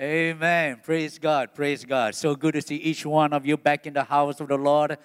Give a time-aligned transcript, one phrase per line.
[0.00, 0.80] Amen.
[0.82, 1.52] Praise God.
[1.52, 2.14] Praise God.
[2.14, 4.96] So good to see each one of you back in the house of the Lord.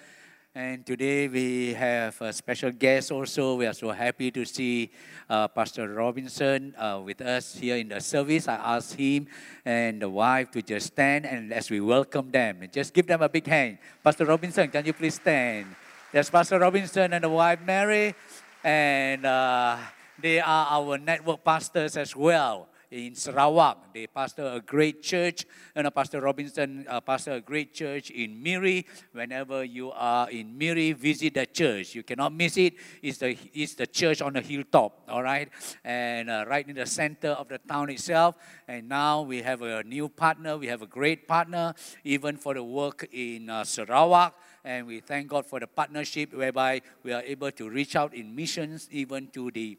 [0.54, 3.56] And today we have a special guest also.
[3.56, 4.90] We are so happy to see
[5.28, 8.48] uh, Pastor Robinson uh, with us here in the service.
[8.48, 9.26] I asked him
[9.66, 13.28] and the wife to just stand and as we welcome them, just give them a
[13.28, 13.76] big hand.
[14.02, 15.76] Pastor Robinson, can you please stand?
[16.10, 18.14] There's Pastor Robinson and the wife Mary,
[18.64, 19.76] and uh,
[20.18, 23.92] they are our network pastors as well in Sarawak.
[23.94, 25.44] They pastor a great church.
[25.74, 28.86] And Pastor Robinson uh, pastor a great church in Miri.
[29.12, 31.94] Whenever you are in Miri, visit that church.
[31.94, 32.74] You cannot miss it.
[33.02, 35.48] It's the, it's the church on the hilltop, all right?
[35.84, 38.36] And uh, right in the center of the town itself.
[38.68, 40.56] And now we have a new partner.
[40.56, 41.74] We have a great partner,
[42.04, 44.34] even for the work in uh, Sarawak
[44.66, 48.34] and we thank God for the partnership whereby we are able to reach out in
[48.34, 49.78] missions even to the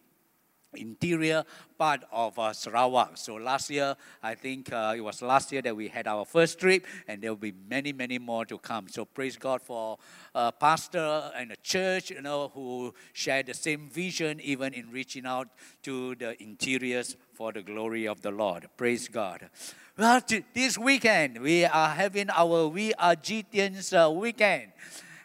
[0.75, 1.43] interior
[1.77, 3.17] part of uh, Sarawak.
[3.17, 6.59] So last year, I think uh, it was last year that we had our first
[6.59, 8.87] trip, and there will be many, many more to come.
[8.89, 9.97] So praise God for
[10.35, 15.25] a pastor and a church, you know, who share the same vision, even in reaching
[15.25, 15.47] out
[15.83, 18.67] to the interiors for the glory of the Lord.
[18.77, 19.49] Praise God.
[19.97, 20.21] Well,
[20.53, 24.71] this weekend we are having our We Are GTians uh, weekend.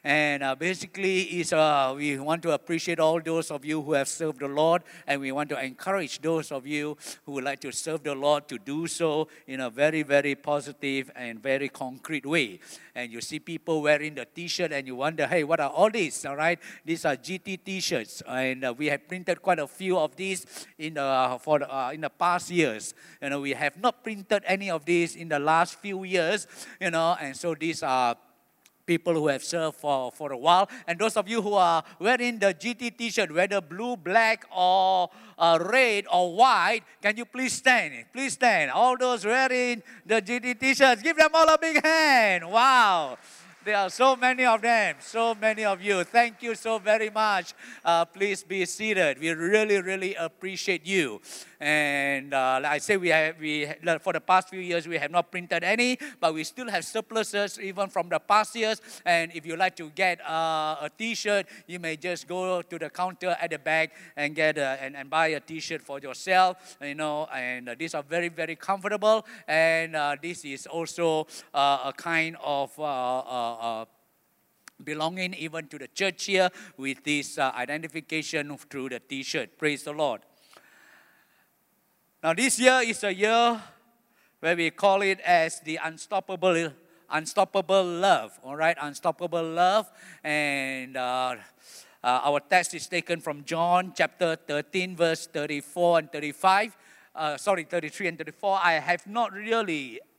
[0.04, 4.08] And uh, basically, is uh, we want to appreciate all those of you who have
[4.08, 7.70] served the Lord, and we want to encourage those of you who would like to
[7.70, 12.58] serve the Lord to do so in a very, very positive and very concrete way.
[12.96, 16.26] And you see people wearing the T-shirt, and you wonder, hey, what are all these?
[16.26, 20.16] All right, these are GT T-shirts, and uh, we have printed quite a few of
[20.16, 22.92] these in the for the, uh, in the past years.
[23.22, 26.48] You know, we have not printed any of these in the last few years.
[26.80, 28.16] You know, and so these are
[28.86, 30.68] people who have served for, for a while.
[30.86, 35.10] And those of you who are wearing the GT t shirt, whether blue, black, or
[35.38, 38.06] uh, red or white, can you please stand?
[38.12, 38.70] Please stand.
[38.70, 42.50] All those wearing the GT t shirts, give them all a big hand.
[42.50, 43.18] Wow.
[43.64, 46.02] There are so many of them, so many of you.
[46.02, 47.54] Thank you so very much.
[47.84, 49.20] Uh, please be seated.
[49.20, 51.20] We really, really appreciate you.
[51.60, 53.68] And uh, like I say, we have we
[54.00, 57.60] for the past few years we have not printed any, but we still have surpluses
[57.60, 58.80] even from the past years.
[59.06, 62.90] And if you like to get uh, a T-shirt, you may just go to the
[62.90, 66.76] counter at the back and get a, and, and buy a T-shirt for yourself.
[66.82, 69.24] You know, and uh, these are very, very comfortable.
[69.46, 73.51] And uh, this is also uh, a kind of uh,
[74.84, 79.58] belonging even to the church here with this uh, identification through the t shirt.
[79.58, 80.22] Praise the Lord.
[82.22, 83.60] Now, this year is a year
[84.40, 86.72] where we call it as the unstoppable,
[87.10, 88.38] unstoppable love.
[88.44, 89.90] All right, unstoppable love.
[90.22, 91.36] And uh,
[92.04, 96.76] uh, our text is taken from John chapter 13, verse 34 and 35.
[97.14, 98.58] Uh, sorry, 33 and 34.
[98.62, 100.11] I have not really uh,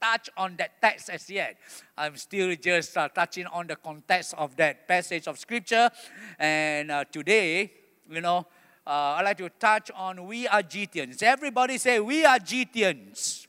[0.00, 1.56] touched on that text as yet.
[1.96, 5.90] I'm still just uh, touching on the context of that passage of scripture.
[6.38, 7.72] And uh, today,
[8.10, 8.46] you know,
[8.86, 11.22] uh, I'd like to touch on we are GTians.
[11.22, 13.46] Everybody say, we are GTians.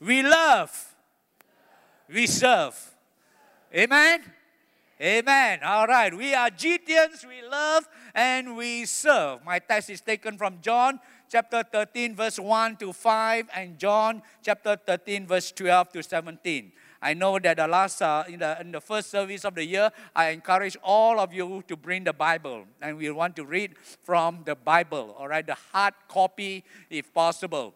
[0.00, 0.94] We love.
[2.08, 2.74] We serve.
[3.74, 4.22] Amen?
[5.00, 5.60] Amen.
[5.64, 6.14] All right.
[6.16, 7.26] We are GTians.
[7.26, 9.44] We love and we serve.
[9.44, 10.98] My text is taken from John
[11.30, 16.72] chapter 13, verse 1 to 5, and John chapter 13, verse 12 to 17.
[17.00, 19.90] I know that the last, uh, in, the, in the first service of the year,
[20.14, 22.64] I encourage all of you to bring the Bible.
[22.82, 27.74] And we want to read from the Bible, all right, the hard copy if possible.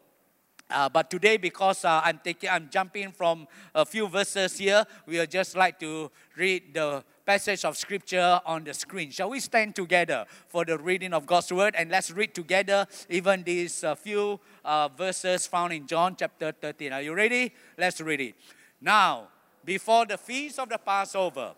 [0.68, 5.18] Uh, but today, because uh, I'm taking, I'm jumping from a few verses here, we
[5.18, 9.10] would just like to read the passage of scripture on the screen.
[9.10, 13.42] Shall we stand together for the reading of God's word and let's read together even
[13.42, 16.92] these uh, few uh, verses found in John chapter 13.
[16.92, 17.52] Are you ready?
[17.78, 18.34] Let's read it.
[18.80, 19.28] Now,
[19.64, 21.54] before the feast of the Passover,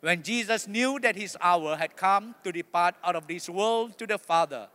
[0.00, 4.06] when Jesus knew that his hour had come to depart out of this world to
[4.06, 4.68] the Father,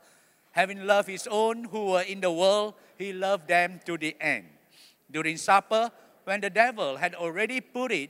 [0.51, 4.45] having loved his own who were in the world, he loved them to the end.
[5.09, 5.89] During supper,
[6.25, 8.09] when the devil had already put it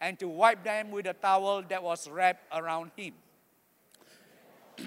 [0.00, 3.12] and to wipe them with a towel that was wrapped around him.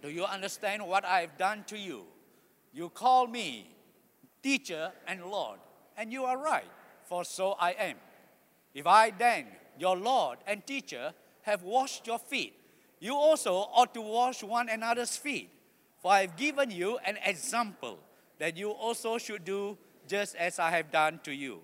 [0.00, 2.04] Do you understand what I have done to you?
[2.72, 3.68] You call me
[4.42, 5.58] teacher and Lord,
[5.96, 6.70] and you are right,
[7.04, 7.96] for so I am.
[8.74, 9.46] If I then,
[9.78, 11.12] your Lord and teacher,
[11.42, 12.54] have washed your feet,
[12.98, 15.50] you also ought to wash one another's feet.
[16.00, 17.98] For I have given you an example
[18.42, 19.78] that you also should do
[20.08, 21.60] just as I have done to you.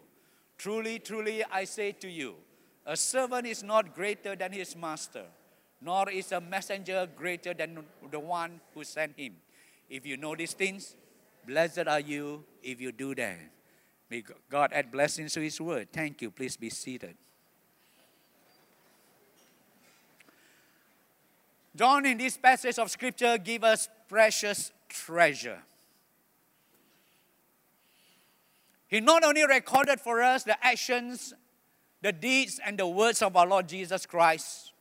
[0.58, 2.36] Truly, truly, I say to you,
[2.86, 5.24] a servant is not greater than his master,
[5.82, 7.80] nor is a messenger greater than
[8.12, 9.34] the one who sent him.
[9.90, 10.94] If you know these things,
[11.44, 13.38] blessed are you if you do them.
[14.08, 15.88] May God add blessings to his word.
[15.92, 16.30] Thank you.
[16.30, 17.16] Please be seated.
[21.74, 25.58] John, in this passage of scripture, give us precious treasure.
[28.88, 31.34] He not only recorded for us the actions,
[32.00, 34.72] the deeds, and the words of our Lord Jesus Christ,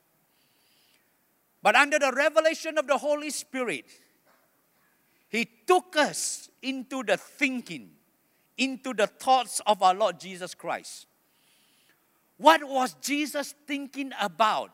[1.61, 3.85] but under the revelation of the Holy Spirit,
[5.27, 7.89] He took us into the thinking,
[8.57, 11.05] into the thoughts of our Lord Jesus Christ.
[12.37, 14.71] What was Jesus thinking about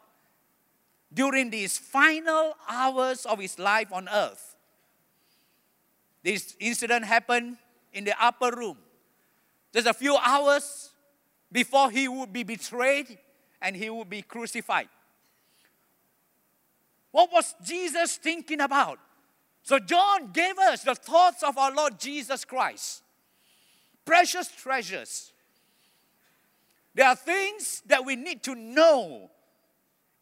[1.11, 4.55] during these final hours of his life on earth?
[6.23, 7.57] This incident happened
[7.93, 8.77] in the upper room
[9.73, 10.91] just a few hours
[11.51, 13.17] before he would be betrayed
[13.61, 14.89] and he would be crucified.
[17.11, 18.99] What was Jesus thinking about?
[19.61, 23.01] So, John gave us the thoughts of our Lord Jesus Christ.
[24.03, 25.31] Precious treasures.
[26.95, 29.31] There are things that we need to know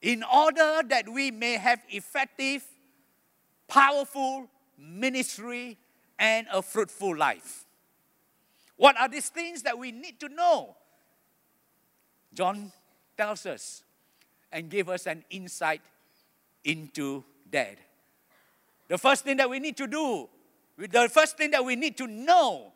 [0.01, 2.63] in order that we may have effective,
[3.67, 4.47] powerful
[4.77, 5.77] ministry
[6.19, 7.65] and a fruitful life.
[8.81, 10.75] What are these things that we need to know?
[12.33, 12.71] John
[13.15, 13.83] tells us
[14.51, 15.81] and give us an insight
[16.63, 17.77] into that.
[18.87, 20.27] The first thing that we need to do,
[20.79, 22.73] the first thing that we need to know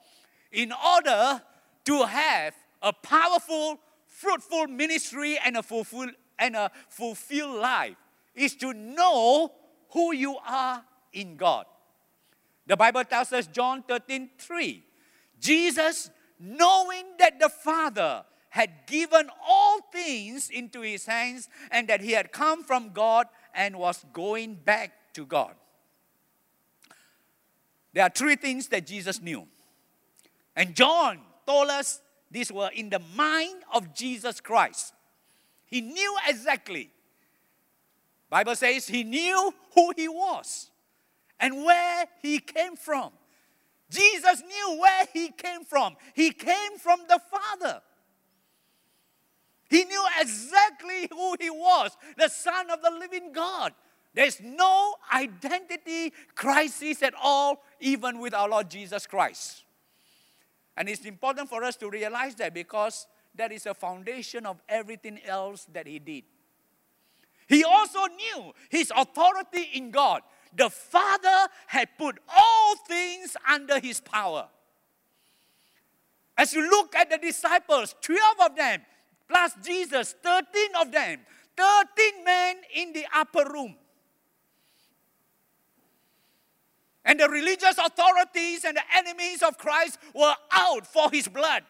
[0.51, 1.41] in order
[1.85, 2.53] to have
[2.83, 7.95] a powerful, fruitful ministry and a fulfilled and a fulfilled life
[8.35, 9.51] is to know
[9.89, 11.65] who you are in God.
[12.67, 14.83] The Bible tells us John 13, 3.
[15.45, 16.09] Jesus,
[16.39, 22.31] knowing that the Father had given all things into his hands and that he had
[22.31, 25.53] come from God and was going back to God.
[27.93, 29.47] There are three things that Jesus knew.
[30.55, 32.01] And John told us
[32.31, 34.93] these were in the mind of Jesus Christ.
[35.65, 36.89] He knew exactly.
[38.29, 40.71] Bible says he knew who he was
[41.39, 43.11] and where he came from.
[43.89, 45.95] Jesus knew where he came from.
[46.13, 47.81] He came from the Father.
[49.69, 53.73] He knew exactly who he was the Son of the living God.
[54.13, 59.65] There's no identity crisis at all, even with our Lord Jesus Christ.
[60.77, 65.19] And it's important for us to realize that because that is a foundation of everything
[65.25, 66.23] else that he did.
[67.47, 70.21] He also knew his authority in God
[70.55, 74.47] the Father had put all things under his power.
[76.37, 78.81] As you look at the disciples, 12 of them,
[79.27, 81.19] plus Jesus, 13 of them,
[81.57, 83.75] 13 men in the upper room.
[87.05, 91.63] And the religious authorities and the enemies of Christ were out for his blood.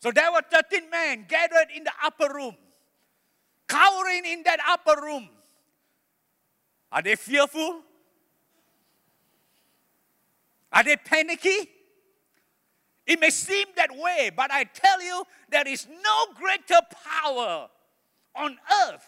[0.00, 2.56] So there were 13 men gathered in the upper room,
[3.68, 5.28] cowering in that upper room.
[6.94, 7.80] Are they fearful?
[10.72, 11.68] Are they panicky?
[13.04, 17.68] It may seem that way, but I tell you, there is no greater power
[18.36, 19.04] on earth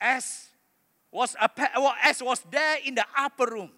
[0.00, 0.46] as
[1.10, 1.34] was,
[2.02, 3.72] as was there in the upper room.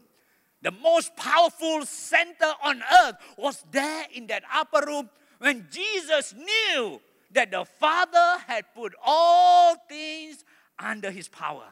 [0.60, 7.00] The most powerful center on earth was there in that upper room when Jesus knew
[7.32, 10.44] that the Father had put all things
[10.78, 11.64] under his power.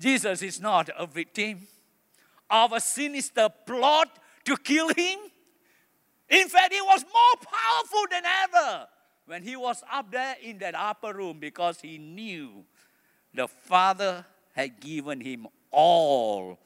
[0.00, 1.66] Jesus is not a victim
[2.48, 4.08] of a sinister plot
[4.44, 5.18] to kill him.
[6.30, 8.88] In fact, he was more powerful than ever
[9.26, 12.64] when he was up there in that upper room because he knew
[13.34, 16.58] the Father had given him all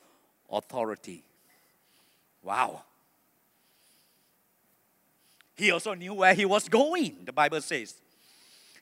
[0.51, 1.25] authority.
[2.43, 2.83] Wow.
[5.57, 7.95] He also knew where he was going, the Bible says.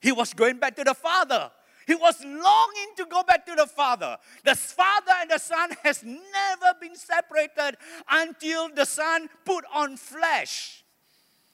[0.01, 1.51] He was going back to the Father.
[1.93, 4.17] He was longing to go back to the Father.
[4.45, 7.77] The Father and the Son has never been separated
[8.11, 10.85] until the Son put on flesh.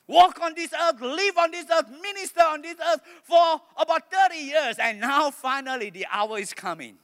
[0.06, 4.36] Walk on this earth, live on this earth, minister on this earth for about 30
[4.36, 4.76] years.
[4.78, 6.98] And now finally the hour is coming.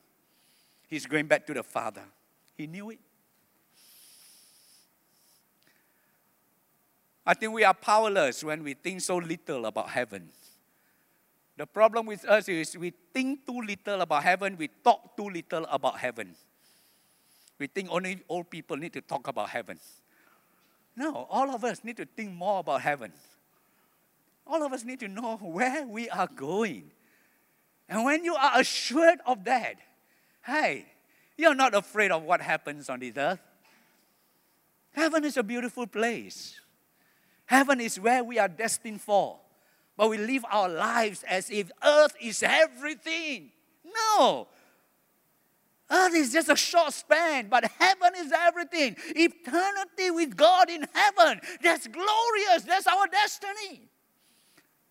[0.86, 2.04] He's going back to the Father.
[2.56, 3.00] He knew it.
[7.26, 10.28] I think we are powerless when we think so little about heaven.
[11.56, 15.64] The problem with us is we think too little about heaven, we talk too little
[15.66, 16.34] about heaven.
[17.58, 19.78] We think only old people need to talk about heaven.
[20.96, 23.12] No, all of us need to think more about heaven.
[24.46, 26.90] All of us need to know where we are going.
[27.88, 29.76] And when you are assured of that,
[30.44, 30.86] hey,
[31.36, 33.40] you're not afraid of what happens on this earth.
[34.92, 36.60] Heaven is a beautiful place.
[37.46, 39.38] Heaven is where we are destined for.
[39.96, 43.50] But we live our lives as if earth is everything.
[43.84, 44.48] No.
[45.90, 48.96] Earth is just a short span, but heaven is everything.
[49.14, 51.40] Eternity with God in heaven.
[51.62, 52.62] That's glorious.
[52.66, 53.82] That's our destiny.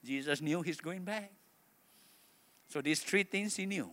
[0.06, 1.32] Jesus knew he's going back.
[2.70, 3.92] So these three things he knew.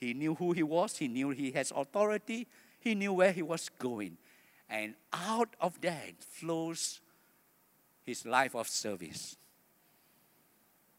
[0.00, 2.46] He knew who he was, he knew he has authority,
[2.78, 4.18] he knew where he was going.
[4.68, 7.00] And out of that flows
[8.04, 9.36] his life of service.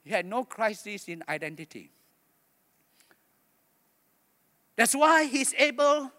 [0.03, 1.89] He had no crisis in identity.
[4.75, 6.11] That's why he's able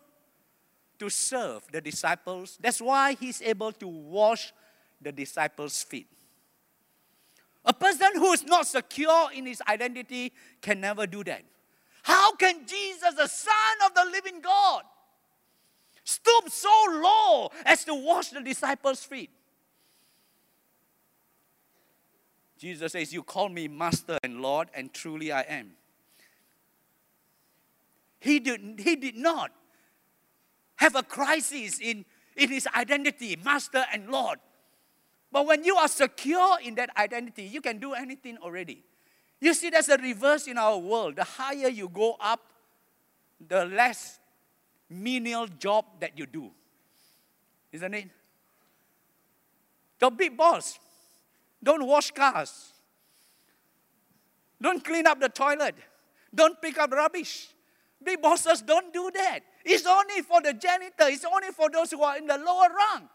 [0.98, 2.58] to serve the disciples.
[2.60, 4.52] That's why he's able to wash
[5.00, 6.06] the disciples' feet.
[7.64, 11.42] A person who is not secure in his identity can never do that.
[12.02, 14.82] How can Jesus, the Son of the living God,
[16.04, 19.30] stoop so low as to wash the disciples' feet?
[22.64, 25.73] Jesus says, You call me Master and Lord, and truly I am.
[28.18, 29.52] He did, he did not
[30.76, 34.38] have a crisis in, in his identity, Master and Lord.
[35.30, 38.83] But when you are secure in that identity, you can do anything already.
[39.42, 41.16] You see, there's a reverse in our world.
[41.16, 42.40] The higher you go up,
[43.47, 44.21] the less
[44.88, 46.50] menial job that you do.
[47.73, 48.09] Isn't it?
[49.99, 50.78] The big boss
[51.64, 52.73] don't wash cars.
[54.61, 55.75] Don't clean up the toilet.
[56.35, 57.49] Don't pick up rubbish.
[58.02, 59.40] Big bosses don't do that.
[59.64, 61.06] It's only for the janitor.
[61.09, 63.09] It's only for those who are in the lower rung.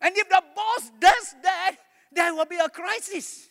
[0.00, 1.76] And if the boss does that,
[2.12, 3.48] there will be a crisis.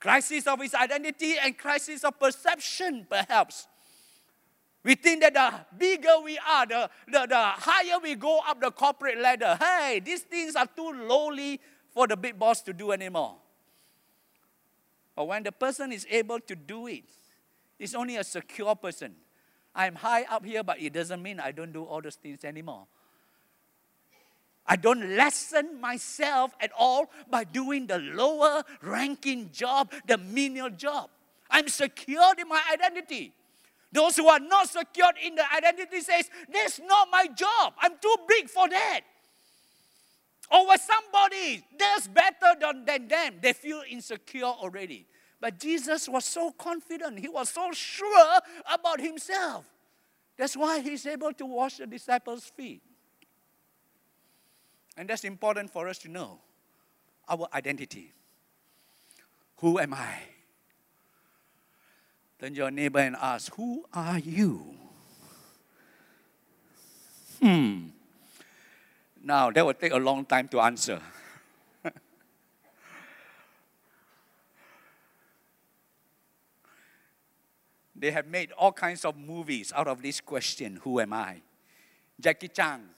[0.00, 3.68] Crisis of his identity and crisis of perception, perhaps.
[4.84, 8.72] We think that the bigger we are, the, the, the higher we go up the
[8.72, 9.56] corporate ladder.
[9.60, 11.60] Hey, these things are too lowly
[11.94, 13.36] for the big boss to do anymore.
[15.14, 17.04] But when the person is able to do it,
[17.78, 19.14] it's only a secure person.
[19.74, 22.86] I'm high up here, but it doesn't mean I don't do all those things anymore.
[24.66, 31.10] I don't lessen myself at all by doing the lower ranking job, the menial job.
[31.50, 33.32] I'm secured in my identity.
[33.90, 37.74] Those who are not secured in the identity says, "That's not my job.
[37.78, 39.00] I'm too big for that."
[40.52, 45.06] When somebody does better than, than them, they feel insecure already.
[45.40, 47.18] But Jesus was so confident.
[47.18, 48.40] He was so sure
[48.72, 49.64] about himself.
[50.36, 52.82] That's why he's able to wash the disciples' feet.
[54.96, 56.38] And that's important for us to know
[57.28, 58.12] our identity.
[59.56, 60.16] Who am I?
[62.38, 64.74] Turn your neighbor and ask, Who are you?
[67.40, 67.88] Hmm.
[69.22, 71.00] Now, that will take a long time to answer.
[77.96, 81.42] they have made all kinds of movies out of this question Who am I?
[82.20, 82.88] Jackie Chan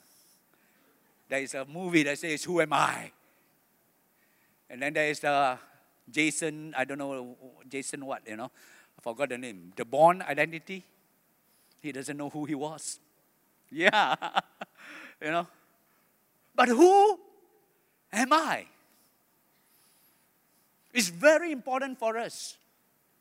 [1.29, 3.11] there is a movie that says, Who am I?
[4.69, 5.59] And then there is the
[6.11, 7.37] Jason, I don't know,
[7.69, 8.51] Jason what, you know,
[8.99, 9.73] I forgot the name.
[9.75, 10.85] The Bourne Identity.
[11.81, 13.01] He doesn't know who he was.
[13.71, 14.15] Yeah,
[15.21, 15.49] you know.
[16.55, 17.19] But who
[18.13, 18.67] am I?
[20.93, 22.57] It's very important for us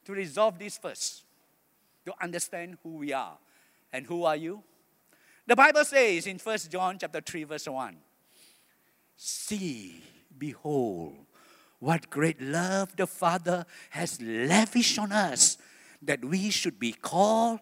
[0.06, 1.24] to resolve this first,
[2.06, 3.38] to understand who we are.
[3.92, 4.62] And who are you?
[5.46, 7.96] The Bible says in 1 John chapter 3 verse 1,
[9.16, 10.02] See,
[10.38, 11.16] behold,
[11.80, 15.58] what great love the Father has lavished on us
[16.02, 17.60] that we should be called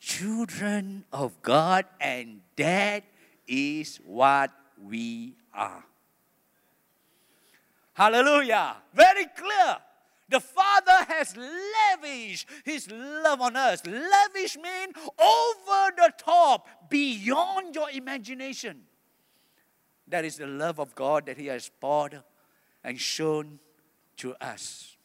[0.00, 3.04] children of God, and that
[3.46, 4.50] is what
[4.82, 5.84] we are.
[7.94, 8.76] Hallelujah.
[8.94, 9.76] Very clear.
[10.28, 13.80] The Father has lavished His love on us.
[13.86, 18.82] Lavish means over the top, beyond your imagination.
[20.08, 22.22] That is the love of God that He has poured
[22.82, 23.60] and shown
[24.18, 24.96] to us.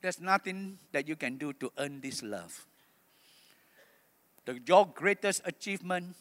[0.00, 2.66] There's nothing that you can do to earn this love.
[4.44, 6.16] The, your greatest achievement,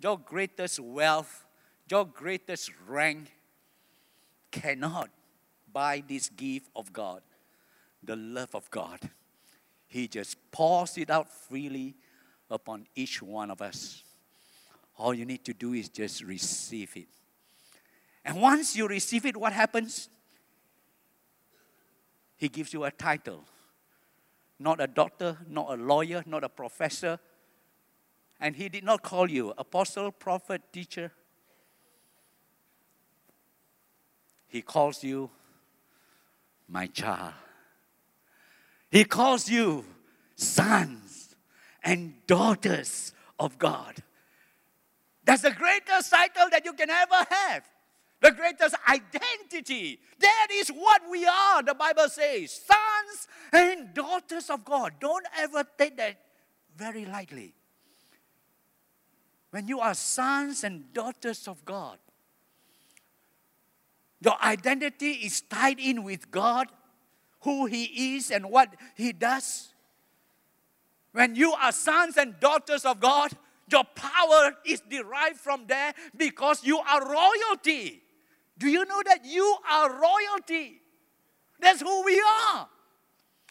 [0.00, 1.44] your greatest wealth,
[1.90, 3.32] your greatest rank
[4.50, 5.10] cannot
[5.72, 7.22] buy this gift of God,
[8.02, 9.00] the love of God.
[9.86, 11.96] He just pours it out freely
[12.50, 14.02] upon each one of us.
[14.96, 17.08] All you need to do is just receive it.
[18.24, 20.08] And once you receive it, what happens?
[22.36, 23.44] He gives you a title.
[24.58, 27.18] Not a doctor, not a lawyer, not a professor.
[28.40, 31.12] And he did not call you apostle, prophet, teacher.
[34.46, 35.30] He calls you
[36.68, 37.34] my child.
[38.90, 39.84] He calls you
[40.36, 41.34] sons
[41.82, 44.02] and daughters of God.
[45.24, 47.64] That's the greatest title that you can ever have.
[48.20, 50.00] The greatest identity.
[50.18, 52.52] That is what we are, the Bible says.
[52.52, 54.94] Sons and daughters of God.
[54.98, 56.16] Don't ever take that
[56.76, 57.54] very lightly.
[59.50, 61.98] When you are sons and daughters of God,
[64.20, 66.68] your identity is tied in with God,
[67.42, 69.72] who He is and what He does.
[71.12, 73.32] When you are sons and daughters of God,
[73.70, 78.02] your power is derived from there because you are royalty.
[78.58, 80.80] Do you know that you are royalty?
[81.60, 82.68] That's who we are.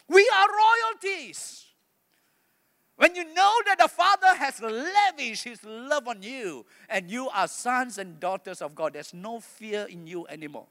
[0.08, 1.67] We are royalties.
[2.98, 7.46] When you know that the Father has lavished His love on you and you are
[7.46, 10.66] sons and daughters of God, there's no fear in you anymore.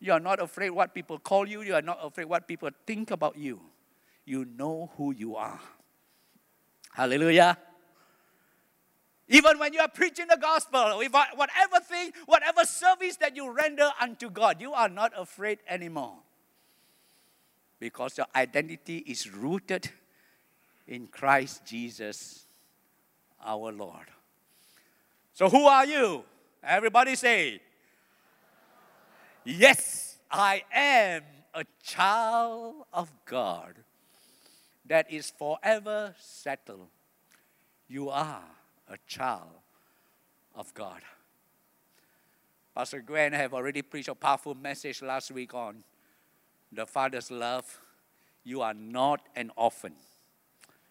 [0.00, 3.12] You are not afraid what people call you, you are not afraid what people think
[3.12, 3.60] about you.
[4.26, 5.58] You know who you are.
[6.92, 7.56] Hallelujah.
[9.28, 11.00] Even when you are preaching the gospel,
[11.34, 16.18] whatever thing, whatever service that you render unto God, you are not afraid anymore
[17.84, 19.90] because your identity is rooted
[20.88, 22.46] in Christ Jesus
[23.44, 24.06] our Lord.
[25.34, 26.24] So, who are you?
[26.62, 27.60] Everybody say,
[29.44, 33.74] Yes, I am a child of God
[34.86, 36.88] that is forever settled.
[37.86, 38.48] You are
[38.88, 39.60] a child
[40.54, 41.02] of God.
[42.74, 45.84] Pastor Gwen have already preached a powerful message last week on
[46.74, 47.80] the Father's love,
[48.42, 49.94] you are not an orphan.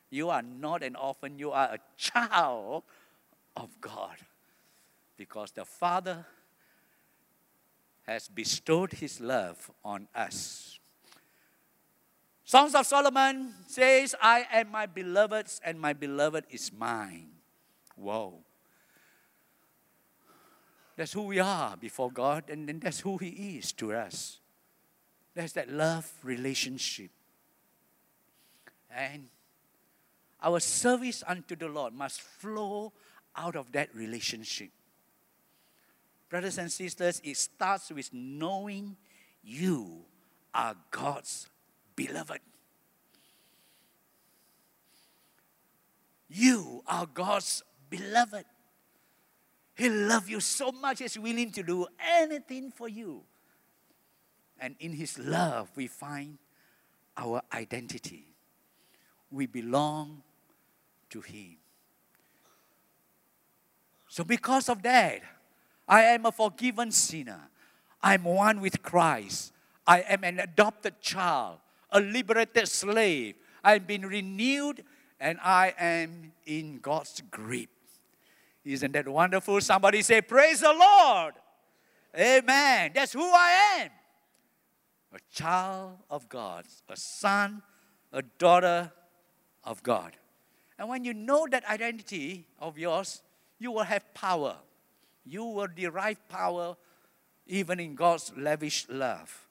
[0.10, 2.84] You are not an orphan, you are a child
[3.56, 4.18] of God.
[5.18, 6.26] Because the Father
[8.08, 10.80] has bestowed his love on us.
[12.44, 17.30] Songs of Solomon says, I am my beloved's and my beloved is mine.
[17.96, 18.44] Whoa.
[20.96, 24.40] That's who we are before God, and then that's who He is to us.
[25.36, 27.10] There's that love relationship.
[28.96, 29.28] And
[30.42, 32.94] our service unto the Lord must flow
[33.36, 34.70] out of that relationship.
[36.30, 38.96] Brothers and sisters, it starts with knowing
[39.44, 40.02] you
[40.54, 41.48] are God's
[41.96, 42.40] beloved.
[46.30, 48.46] You are God's beloved.
[49.76, 53.24] He loves you so much, he's willing to do anything for you.
[54.60, 56.38] And in His love, we find
[57.18, 58.26] our identity.
[59.32, 60.22] We belong
[61.10, 61.58] to Him.
[64.08, 65.22] So, because of that,
[65.88, 67.50] I am a forgiven sinner.
[68.02, 69.54] I'm one with Christ.
[69.88, 71.58] I am an adopted child,
[71.92, 73.36] a liberated slave.
[73.64, 74.84] I've been renewed
[75.20, 77.70] and I am in God's grip.
[78.64, 79.60] Isn't that wonderful?
[79.62, 81.34] Somebody say, Praise the Lord.
[82.18, 82.92] Amen.
[82.94, 83.90] That's who I am
[85.14, 87.62] a child of God, a son,
[88.12, 88.92] a daughter
[89.64, 90.14] of God.
[90.78, 93.22] And when you know that identity of yours,
[93.60, 94.58] you will have power.
[95.26, 96.76] You will derive power
[97.48, 99.48] even in God's lavish love,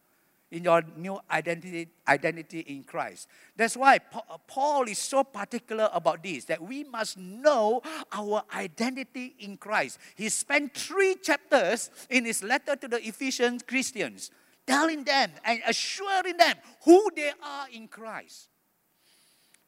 [0.50, 3.28] in your new identity, identity in Christ.
[3.56, 4.00] That's why
[4.46, 9.98] Paul is so particular about this that we must know our identity in Christ.
[10.14, 14.30] He spent three chapters in his letter to the Ephesian Christians
[14.66, 18.48] telling them and assuring them who they are in Christ.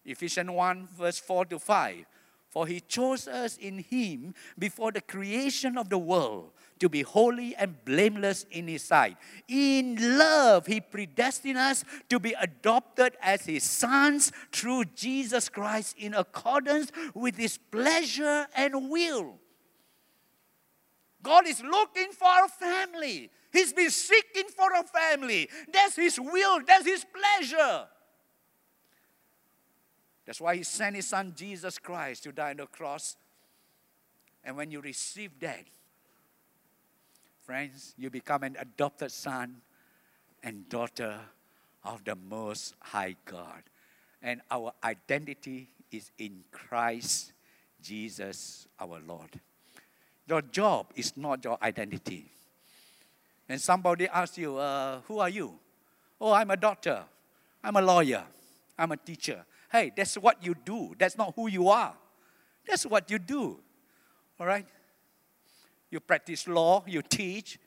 [0.04, 2.04] Ephesians 1, verse 4 to 5.
[2.48, 7.56] For he chose us in him before the creation of the world to be holy
[7.56, 9.16] and blameless in his sight.
[9.48, 16.14] In love, he predestined us to be adopted as his sons through Jesus Christ in
[16.14, 19.34] accordance with his pleasure and will.
[21.24, 23.30] God is looking for a family.
[23.54, 25.48] He's been seeking for a family.
[25.72, 27.86] That's His will, that's His pleasure.
[30.26, 33.16] That's why He sent His Son Jesus Christ to die on the cross
[34.44, 35.64] And when you receive that,
[37.46, 39.62] friends, you become an adopted son
[40.42, 41.18] and daughter
[41.82, 43.62] of the Most High God.
[44.22, 47.32] And our identity is in Christ
[47.82, 49.40] Jesus our Lord.
[50.26, 52.26] Your job is not your identity.
[53.48, 55.58] And somebody asks you, uh, Who are you?
[56.20, 57.04] Oh, I'm a doctor.
[57.62, 58.24] I'm a lawyer.
[58.78, 59.44] I'm a teacher.
[59.70, 60.94] Hey, that's what you do.
[60.98, 61.94] That's not who you are.
[62.66, 63.60] That's what you do.
[64.38, 64.66] All right?
[65.90, 67.58] You practice law, you teach.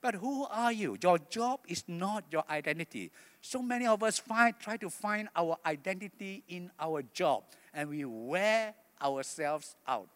[0.00, 0.96] But who are you?
[1.00, 3.12] Your job is not your identity.
[3.40, 8.04] So many of us find, try to find our identity in our job, and we
[8.04, 10.08] wear ourselves out.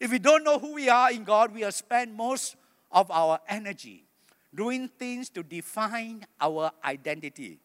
[0.00, 2.56] If we don't know who we are in God, we have spent most
[2.90, 4.06] of our energy
[4.54, 7.60] doing things to define our identity.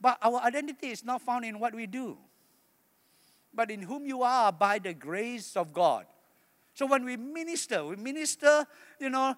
[0.00, 2.18] But our identity is not found in what we do,
[3.54, 6.04] but in whom you are by the grace of God.
[6.74, 8.66] So when we minister, we minister,
[9.00, 9.34] you know,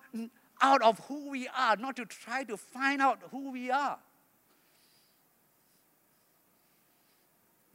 [0.60, 3.98] out of who we are, not to try to find out who we are.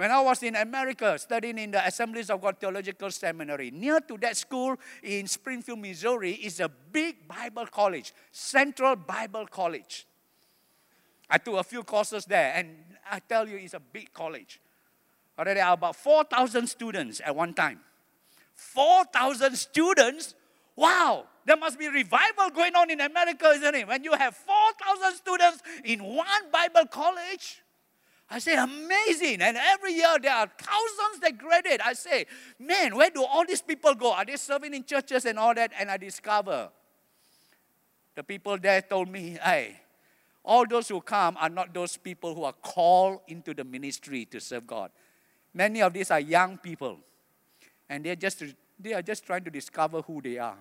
[0.02, 4.18] When I was in America studying in the Assemblies of God Theological Seminary, near to
[4.18, 10.08] that school in Springfield, Missouri, is a big Bible college, Central Bible College.
[11.30, 12.78] I took a few courses there, and
[13.12, 14.60] I tell you, it's a big college.
[15.38, 17.82] There are about 4,000 students at one time.
[18.56, 20.34] 4,000 students?
[20.76, 23.88] Wow, there must be revival going on in America, isn't it?
[23.88, 27.62] When you have 4,000 students in one Bible college.
[28.34, 29.41] I say, amazing.
[29.41, 31.82] And every year there are thousands that graduate.
[31.84, 32.26] I say,
[32.58, 34.13] man, where do all these people go?
[34.13, 35.74] Are they serving in churches and all that?
[35.78, 36.70] And I discover
[38.15, 39.82] the people there told me, hey,
[40.46, 44.39] all those who come are not those people who are called into the ministry to
[44.39, 44.91] serve God.
[45.54, 46.98] Many of these are young people,
[47.89, 48.44] and they're just,
[48.80, 50.58] they are just trying to discover who they are.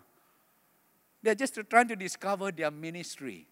[1.23, 3.47] They're just trying to discover their ministry.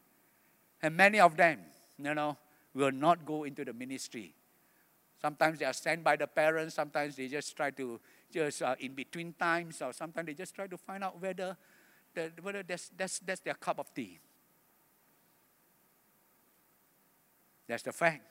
[0.83, 1.61] And many of them,
[1.99, 2.37] you know,
[2.79, 4.35] will not go into the ministry.
[5.21, 8.01] Sometimes they are sent by the parents, sometimes they just try to,
[8.33, 11.57] just uh, in between times, or sometimes they just try to find out whether,
[12.15, 14.21] the, whether that's, that's, that's their cup of tea.
[17.67, 18.23] That's the fact.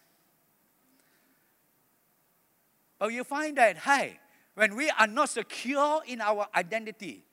[2.97, 4.19] But you find that, hey,
[4.55, 7.23] when we are not secure in our identity,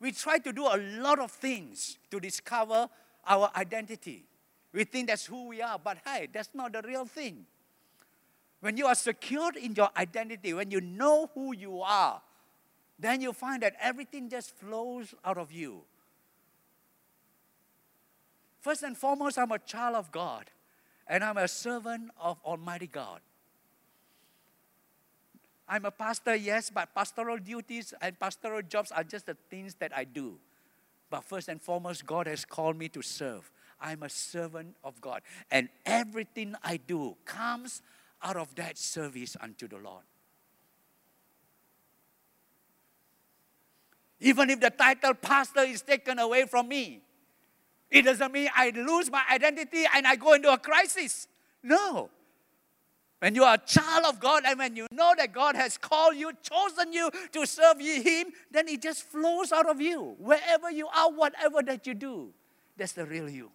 [0.00, 2.88] we try to do a lot of things to discover
[3.26, 4.27] our identity.
[4.72, 7.46] We think that's who we are, but hey, that's not the real thing.
[8.60, 12.20] When you are secured in your identity, when you know who you are,
[12.98, 15.82] then you find that everything just flows out of you.
[18.60, 20.50] First and foremost, I'm a child of God,
[21.06, 23.20] and I'm a servant of Almighty God.
[25.68, 29.96] I'm a pastor, yes, but pastoral duties and pastoral jobs are just the things that
[29.96, 30.38] I do.
[31.10, 33.50] But first and foremost, God has called me to serve.
[33.80, 35.22] I'm a servant of God.
[35.50, 37.82] And everything I do comes
[38.22, 40.04] out of that service unto the Lord.
[44.20, 47.02] Even if the title pastor is taken away from me,
[47.90, 51.28] it doesn't mean I lose my identity and I go into a crisis.
[51.62, 52.10] No.
[53.20, 56.16] When you are a child of God and when you know that God has called
[56.16, 60.14] you, chosen you to serve Him, then it just flows out of you.
[60.18, 62.32] Wherever you are, whatever that you do,
[62.76, 63.50] that's the real you.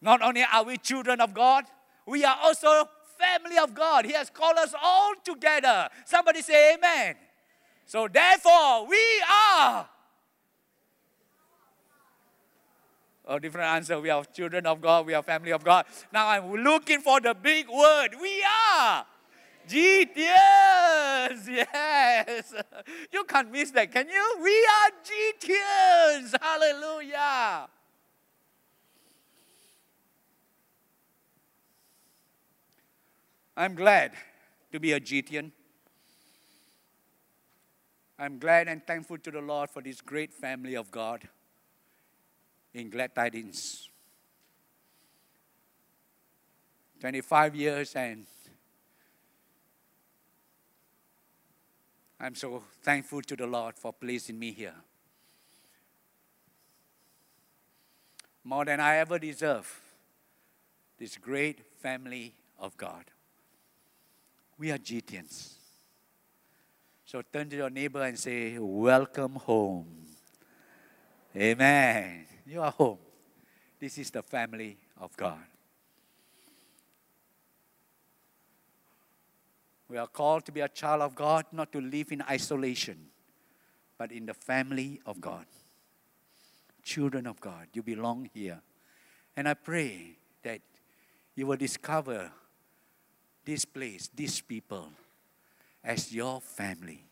[0.00, 1.64] Not only are we children of God,
[2.06, 4.06] we are also family of God.
[4.06, 5.88] He has called us all together.
[6.04, 7.16] Somebody say amen.
[7.86, 9.88] So therefore, we are.
[13.28, 14.00] A different answer.
[14.00, 15.06] We are children of God.
[15.06, 15.86] We are family of God.
[16.12, 18.10] Now I'm looking for the big word.
[18.20, 19.06] We are.
[19.68, 20.26] GTS.
[21.46, 22.52] Yes.
[23.12, 24.36] You can't miss that, can you?
[24.42, 26.34] We are GTS.
[26.40, 27.68] Hallelujah.
[33.60, 34.12] I'm glad
[34.72, 35.50] to be a GTian.
[38.18, 41.28] I'm glad and thankful to the Lord for this great family of God
[42.72, 43.90] in Glad Tidings.
[47.00, 48.24] 25 years, and
[52.18, 54.76] I'm so thankful to the Lord for placing me here.
[58.42, 59.82] More than I ever deserve,
[60.98, 63.04] this great family of God.
[64.60, 65.54] We are GTians.
[67.06, 69.86] So turn to your neighbor and say, Welcome home.
[71.34, 72.26] Amen.
[72.46, 72.98] You are home.
[73.78, 75.40] This is the family of God.
[79.88, 83.06] We are called to be a child of God, not to live in isolation,
[83.96, 85.46] but in the family of God.
[86.82, 88.60] Children of God, you belong here.
[89.34, 90.60] And I pray that
[91.34, 92.30] you will discover
[93.44, 94.88] this place, these people,
[95.82, 97.04] as your family,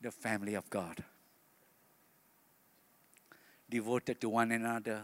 [0.00, 1.02] the family of God.
[3.68, 5.02] Devoted to one another,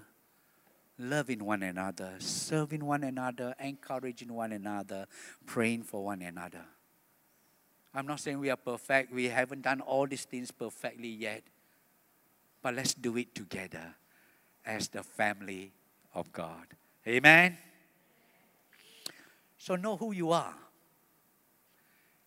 [0.99, 5.07] loving one another, serving one another, encouraging one another,
[5.47, 6.65] praying for one another.
[7.95, 9.13] I'm not saying we are perfect.
[9.13, 11.43] We haven't done all these things perfectly yet.
[12.63, 13.95] But let's do it together
[14.65, 15.73] as the family
[16.15, 16.67] of God.
[17.07, 17.59] Amen.
[19.63, 20.57] So know who you are.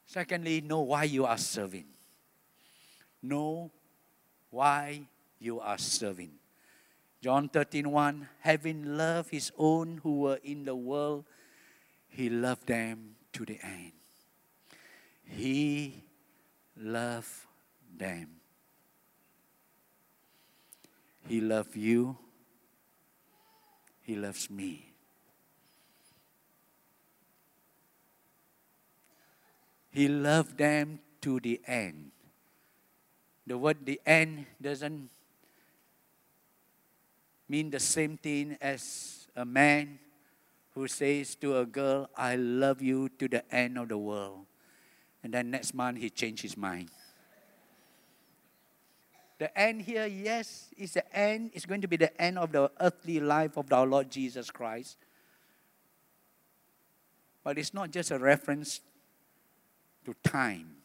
[0.06, 1.84] Secondly, know why you are serving.
[3.22, 3.72] Know
[4.50, 5.02] why
[5.38, 6.32] you are serving.
[7.22, 11.26] John 13, 1, having loved his own who were in the world,
[12.08, 13.92] he loved them to the end.
[15.26, 16.06] He
[16.78, 17.34] loved
[17.98, 18.30] them.
[21.28, 22.18] He loved you.
[24.04, 24.95] He loves me.
[29.96, 32.12] He loved them to the end.
[33.48, 35.10] The word the end doesn't
[37.48, 40.00] mean the same thing as a man
[40.74, 44.46] who says to a girl, I love you to the end of the world.
[45.24, 46.90] And then next month he changed his mind.
[49.40, 51.52] The end here, yes, is the end.
[51.54, 54.98] It's going to be the end of the earthly life of our Lord Jesus Christ.
[57.46, 58.82] But it's not just a reference
[60.06, 60.76] to time.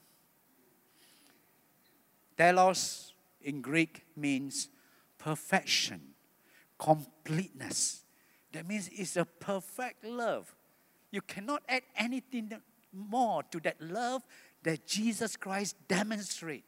[2.36, 4.68] Telos in Greek means
[5.18, 6.00] perfection,
[6.78, 8.04] completeness.
[8.52, 10.54] That means it's a perfect love.
[11.10, 12.52] You cannot add anything
[12.92, 14.22] more to that love
[14.62, 16.64] that Jesus Christ demonstrated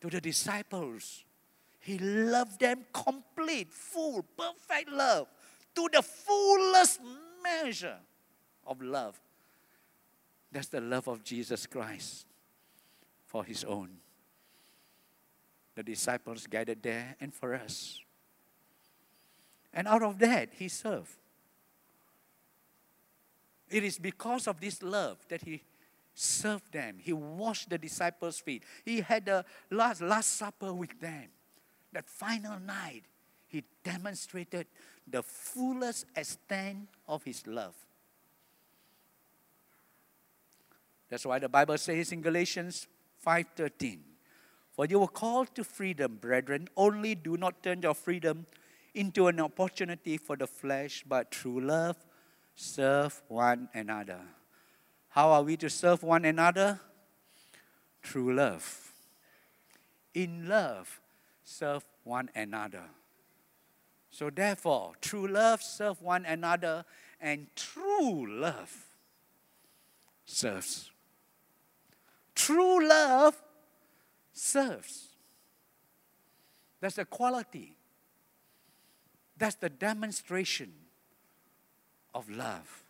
[0.00, 1.24] to the disciples.
[1.80, 5.28] He loved them complete, full, perfect love,
[5.74, 7.00] to the fullest
[7.42, 7.98] measure
[8.66, 9.20] of love.
[10.54, 12.26] That's the love of Jesus Christ
[13.26, 13.90] for his own.
[15.74, 17.98] The disciples gathered there and for us.
[19.72, 21.10] And out of that, he served.
[23.68, 25.62] It is because of this love that he
[26.14, 26.98] served them.
[27.00, 28.62] He washed the disciples' feet.
[28.84, 31.30] He had the last, last supper with them.
[31.92, 33.02] That final night,
[33.48, 34.68] he demonstrated
[35.04, 37.74] the fullest extent of his love.
[41.08, 42.88] That's why the Bible says in Galatians
[43.18, 44.16] 5:13,
[44.72, 48.46] "For you were called to freedom, brethren, only do not turn your freedom
[48.94, 51.96] into an opportunity for the flesh, but through love
[52.54, 54.26] serve one another."
[55.08, 56.80] How are we to serve one another?
[58.02, 58.92] Through love.
[60.12, 61.00] In love,
[61.44, 62.90] serve one another.
[64.10, 66.84] So, therefore, true love, serve one another,
[67.20, 68.92] and true love
[70.24, 70.90] serves.
[72.44, 73.42] True love
[74.30, 75.08] serves.
[76.78, 77.74] That's the quality.
[79.38, 80.70] That's the demonstration
[82.14, 82.84] of love.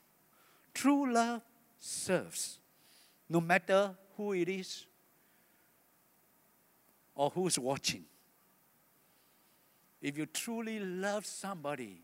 [0.75, 1.43] True love
[1.79, 2.59] serves,
[3.29, 4.87] no matter who it is
[7.15, 8.07] or who's watching.
[10.03, 12.03] If you truly love somebody,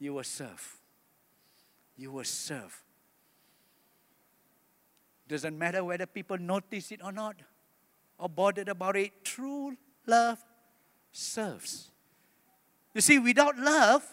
[0.00, 0.80] you will serve.
[1.96, 2.82] You will serve.
[5.28, 7.36] Doesn't matter whether people notice it or not
[8.18, 9.24] or bothered about it.
[9.24, 10.38] True love
[11.12, 11.90] serves.
[12.94, 14.06] You see, without love,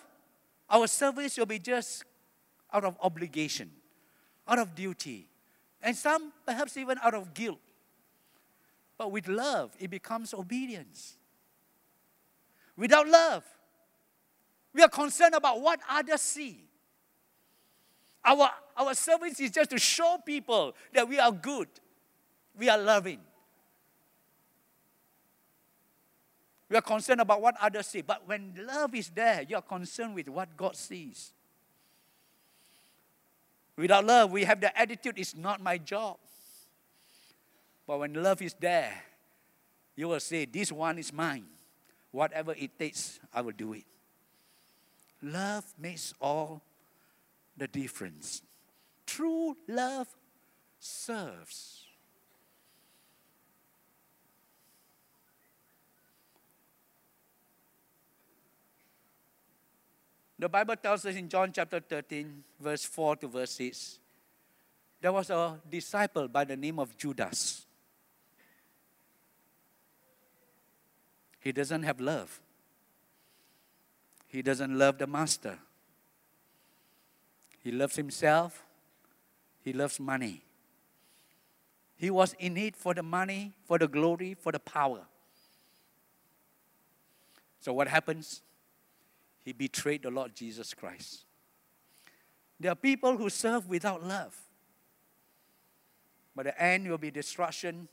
[0.70, 2.04] our service will be just
[2.74, 3.72] out of obligation,
[4.48, 5.28] out of duty,
[5.82, 7.60] and some perhaps even out of guilt.
[8.98, 11.18] But with love, it becomes obedience.
[12.76, 13.44] Without love,
[14.74, 16.64] we are concerned about what others see.
[18.26, 21.68] Our, our service is just to show people that we are good,
[22.58, 23.20] we are loving.
[26.70, 28.02] We are concerned about what others see.
[28.02, 31.32] But when love is there, you are concerned with what God sees.
[33.78, 36.18] Without love, we have the attitude, it's not my job.
[37.86, 38.94] But when love is there,
[39.96, 41.46] you will say, This one is mine.
[42.12, 43.84] Whatever it takes, I will do it.
[45.22, 46.62] Love makes all
[47.56, 48.42] the difference.
[49.06, 50.08] True love
[50.80, 51.84] serves.
[60.38, 64.00] The Bible tells us in John chapter 13, verse 4 to verse 6
[65.00, 67.66] There was a disciple by the name of Judas.
[71.40, 72.42] He doesn't have love.
[74.28, 75.60] He doesn't love the master.
[77.64, 78.64] He loves himself.
[79.64, 80.44] He loves money.
[81.96, 85.02] He was in it for the money, for the glory, for the power.
[87.62, 88.42] So, what happens?
[89.46, 91.24] He betrayed the Lord Jesus Christ.
[92.60, 94.36] There are people who serve without love.
[96.36, 97.88] But the end will be destruction.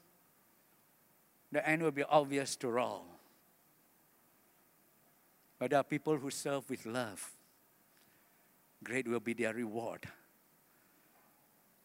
[1.52, 3.06] The end will be obvious to all.
[5.58, 7.30] But there are people who serve with love.
[8.82, 10.06] Great will be their reward.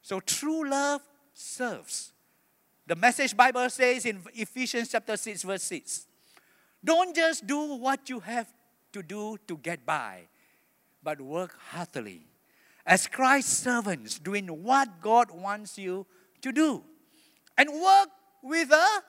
[0.02, 1.02] So true love
[1.34, 2.14] serves.
[2.88, 6.08] The message Bible says in Ephesians chapter 6, verse 6.
[6.84, 8.48] Don't just do what you have
[8.94, 10.22] to do to get by,
[11.04, 12.28] but work heartily.
[12.86, 16.06] As Christ's servants, doing what God wants you
[16.42, 16.84] to do.
[17.58, 18.10] And work
[18.44, 19.02] with a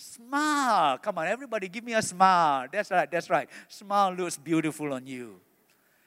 [0.00, 0.96] Smile.
[0.96, 2.66] Come on, everybody, give me a smile.
[2.72, 3.48] That's right, that's right.
[3.68, 5.40] Smile looks beautiful on you.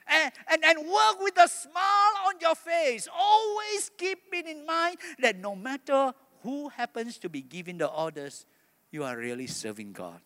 [0.08, 3.08] And, and, and work with a smile on your face.
[3.14, 8.46] Always keep it in mind that no matter who happens to be giving the orders,
[8.92, 10.20] you are really serving God.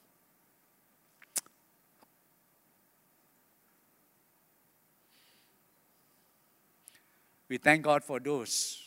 [7.50, 8.82] We thank God for those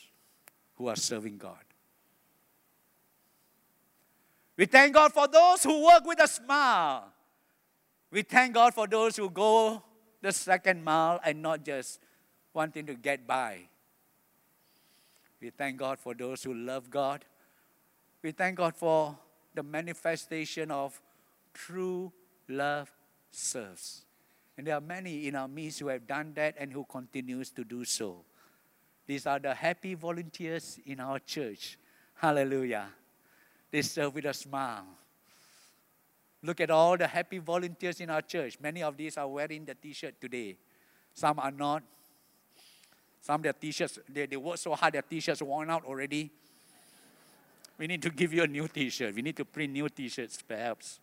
[0.75, 1.63] who are serving God.
[4.57, 7.11] We thank God for those who work with a smile.
[8.11, 9.81] We thank God for those who go
[10.21, 11.99] the second mile and not just
[12.53, 13.59] wanting to get by.
[15.41, 17.25] We thank God for those who love God.
[18.21, 19.17] We thank God for
[19.55, 21.01] the manifestation of
[21.53, 22.11] true
[22.47, 22.91] love
[23.31, 24.05] serves.
[24.57, 27.63] And there are many in our midst who have done that and who continues to
[27.63, 28.23] do so.
[29.07, 31.79] These are the happy volunteers in our church.
[32.13, 32.87] Hallelujah.
[33.71, 34.85] They serve with a smile.
[36.43, 38.57] Look at all the happy volunteers in our church.
[38.59, 40.57] Many of these are wearing the t shirt today.
[41.13, 41.83] Some are not.
[43.21, 46.31] Some their t shirts, they, they work so hard, their t shirts worn out already.
[47.77, 49.13] We need to give you a new t shirt.
[49.13, 50.99] We need to print new t shirts, perhaps.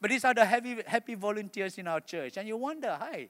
[0.00, 2.36] But these are the happy, happy volunteers in our church.
[2.36, 3.28] And you wonder, hi,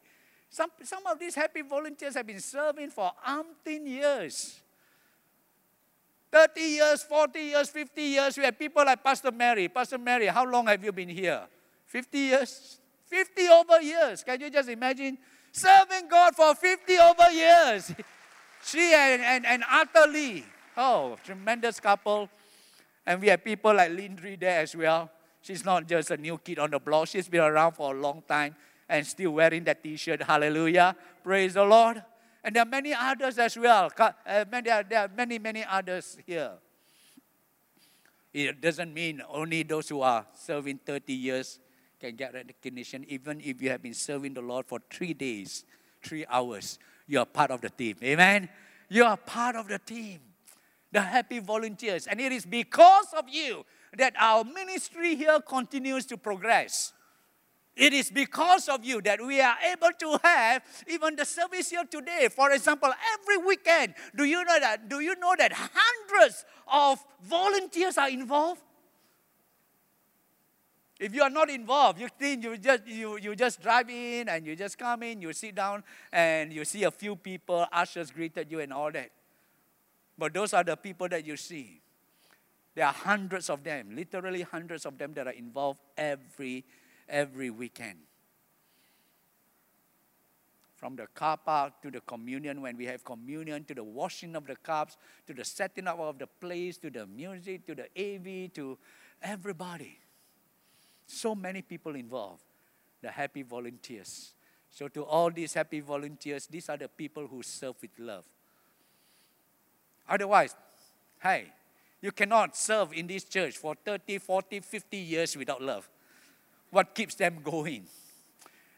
[0.50, 4.61] some, some of these happy volunteers have been serving for umpteen years.
[6.35, 8.37] 30 years, 40 years, 50 years.
[8.37, 9.68] We have people like Pastor Mary.
[9.68, 11.42] Pastor Mary, how long have you been here?
[11.87, 12.81] 50 years?
[13.07, 14.25] 50 over years.
[14.25, 15.16] Can you just imagine?
[15.53, 17.92] Serving God for 50 over years.
[18.64, 20.44] she and, and, and Arthur Lee.
[20.77, 22.29] Oh, tremendous couple.
[23.07, 25.09] And we have people like Lindri there as well.
[25.40, 27.07] She's not just a new kid on the block.
[27.07, 28.57] She's been around for a long time
[28.88, 30.20] and still wearing that t-shirt.
[30.25, 30.97] Hallelujah.
[31.23, 32.03] Praise the Lord.
[32.44, 33.90] And there are many others as well.
[33.98, 36.52] Uh, are, there are many, many others here.
[38.35, 41.59] It doesn't mean only those who are serving 30 years
[41.98, 43.04] can get recognition.
[43.09, 45.64] Even if you have been serving the Lord for three days,
[46.02, 47.96] three hours, you are part of the team.
[48.02, 48.50] Amen?
[48.90, 50.20] You are part of the team.
[50.92, 52.07] The happy volunteers.
[52.07, 53.64] And it is because of you
[53.96, 56.92] that our ministry here continues to progress.
[57.76, 61.84] It is because of you that we are able to have even the service here
[61.84, 62.28] today.
[62.30, 64.88] For example, every weekend, do you know that?
[64.88, 68.60] Do you know that hundreds of volunteers are involved?
[71.00, 74.46] If you are not involved, you think you just you, you just drive in and
[74.46, 75.82] you just come in, you sit down
[76.12, 79.10] and you see a few people, ushers greeted you and all that.
[80.16, 81.80] But those are the people that you see.
[82.76, 86.64] There are hundreds of them, literally hundreds of them that are involved every
[87.09, 87.99] every weekend.
[90.77, 94.47] From the car park to the communion, when we have communion, to the washing of
[94.47, 98.53] the cups, to the setting up of the place, to the music, to the AV,
[98.55, 98.77] to
[99.23, 99.98] everybody.
[101.07, 102.42] So many people involved.
[103.00, 104.33] The happy volunteers.
[104.71, 108.25] So, to all these happy volunteers, these are the people who serve with love.
[110.09, 110.55] Otherwise,
[111.23, 111.52] hey,
[112.00, 115.88] you cannot serve in this church for 30, 40, 50 years without love
[116.75, 117.87] what keeps them going.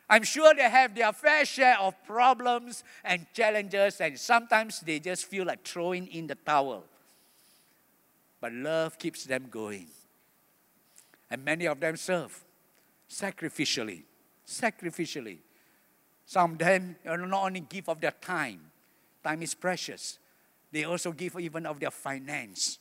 [0.09, 5.25] I'm sure they have their fair share of problems and challenges, and sometimes they just
[5.25, 6.85] feel like throwing in the towel.
[8.41, 9.89] But love keeps them going.
[11.29, 12.45] And many of them serve
[13.11, 14.05] sacrificially.
[14.47, 15.39] Sacrificially.
[16.25, 18.61] Some of them not only give of their time,
[19.25, 20.21] time is precious,
[20.71, 22.79] they also give even of their finance.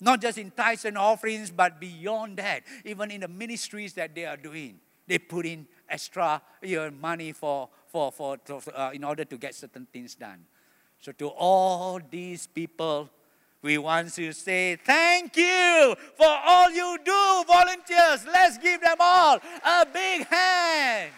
[0.00, 4.24] Not just in tithes and offerings, but beyond that, even in the ministries that they
[4.24, 4.78] are doing.
[5.06, 9.36] They put in extra you know, money for, for, for, to, uh, in order to
[9.36, 10.44] get certain things done.
[11.00, 13.08] So, to all these people,
[13.62, 18.24] we want to say thank you for all you do, volunteers.
[18.26, 21.12] Let's give them all a big hand.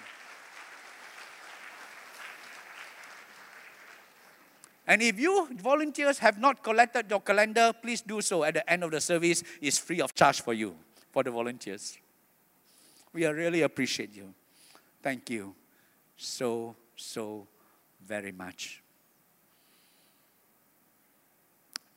[4.91, 8.83] And if you volunteers have not collected your calendar, please do so at the end
[8.83, 9.45] of the service.
[9.63, 10.75] It's free of charge for you,
[11.13, 11.97] for the volunteers.
[13.13, 14.35] We really appreciate you.
[15.01, 15.55] Thank you
[16.17, 17.47] so, so
[18.05, 18.83] very much.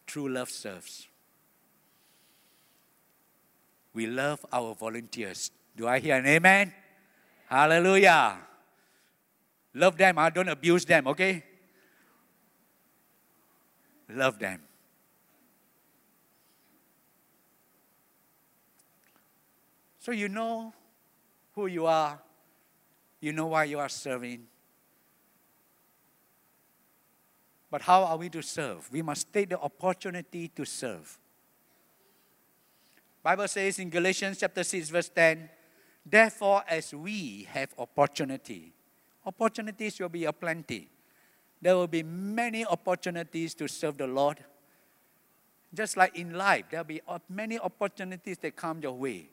[0.06, 1.08] True love serves.
[3.96, 5.50] We love our volunteers.
[5.76, 6.72] Do I hear an amen?
[7.50, 8.38] Hallelujah.
[9.74, 10.20] Love them.
[10.20, 11.44] I don't abuse them, okay?
[14.14, 14.62] Love them.
[20.00, 20.74] So you know
[21.56, 22.20] who you are,
[23.22, 24.46] you know why you are serving.
[27.72, 28.92] But how are we to serve?
[28.92, 31.18] We must take the opportunity to serve.
[33.24, 35.50] Bible says in Galatians chapter 6 verse 10,
[36.06, 38.74] therefore as we have opportunity,
[39.26, 40.90] opportunities will be aplenty
[41.64, 44.44] there will be many opportunities to serve the Lord.
[45.74, 49.30] Just like in life, there will be many opportunities that come your way.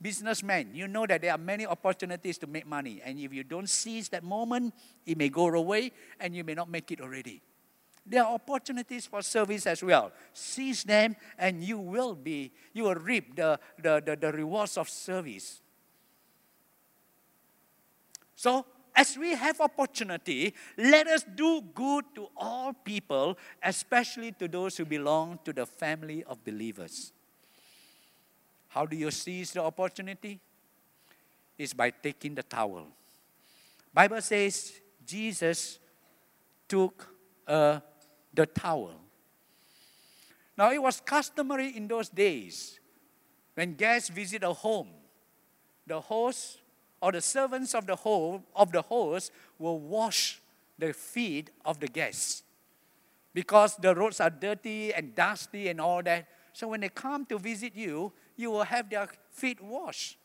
[0.00, 3.00] Businessmen, you know that there are many opportunities to make money.
[3.02, 4.74] And if you don't seize that moment,
[5.06, 7.40] it may go away and you may not make it already.
[8.04, 10.12] There are opportunities for service as well.
[10.34, 14.90] Seize them and you will be, you will reap the, the, the, the rewards of
[14.90, 15.62] service.
[18.36, 24.76] So as we have opportunity, let us do good to all people, especially to those
[24.76, 27.12] who belong to the family of believers.
[28.68, 30.40] How do you seize the opportunity?
[31.56, 32.88] Is by taking the towel.
[33.92, 34.72] Bible says
[35.06, 35.78] Jesus
[36.66, 37.06] took
[37.46, 37.78] uh,
[38.32, 38.94] the towel.
[40.58, 42.80] Now it was customary in those days
[43.54, 44.88] when guests visit a home,
[45.86, 46.58] the host
[47.04, 50.40] or the servants of the home of the host will wash
[50.78, 52.44] the feet of the guests
[53.34, 56.26] because the roads are dirty and dusty and all that.
[56.54, 60.16] So when they come to visit you, you will have their feet washed.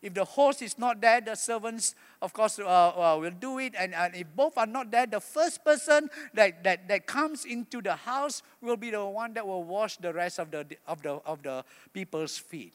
[0.00, 3.74] If the host is not there, the servants, of course, uh, uh, will do it.
[3.78, 7.82] And, and if both are not there, the first person that, that, that comes into
[7.82, 11.10] the house will be the one that will wash the rest of the, of the,
[11.26, 12.72] of the people's feet.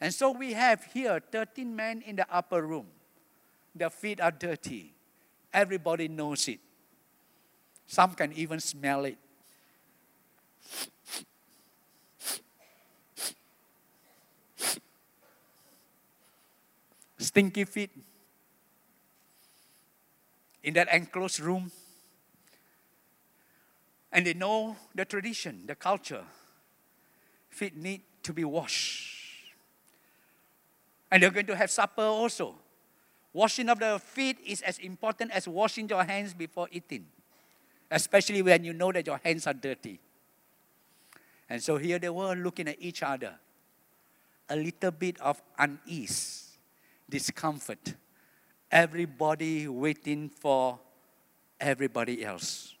[0.00, 2.86] And so we have here 13 men in the upper room.
[3.74, 4.92] Their feet are dirty.
[5.52, 6.60] Everybody knows it.
[7.86, 9.18] Some can even smell it.
[17.18, 17.90] Stinky feet
[20.62, 21.70] in that enclosed room.
[24.12, 26.24] And they know the tradition, the culture.
[27.50, 29.15] Feet need to be washed
[31.16, 32.54] and they're going to have supper also.
[33.32, 37.06] Washing of the feet is as important as washing your hands before eating,
[37.90, 39.98] especially when you know that your hands are dirty.
[41.48, 43.34] And so here they were looking at each other,
[44.50, 46.58] a little bit of unease,
[47.08, 47.94] discomfort,
[48.70, 50.78] everybody waiting for
[51.58, 52.74] everybody else.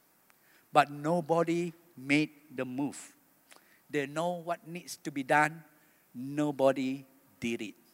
[0.74, 3.14] But nobody made the move.
[3.88, 5.64] They know what needs to be done,
[6.14, 7.06] nobody
[7.40, 7.85] did it.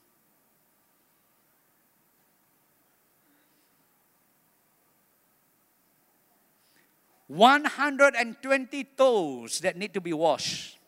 [7.28, 10.78] 120 toes that need to be washed.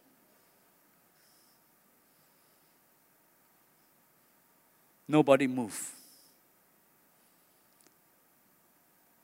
[5.06, 5.92] Nobody move.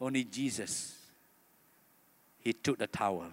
[0.01, 0.97] Only Jesus.
[2.41, 3.27] He took the towel.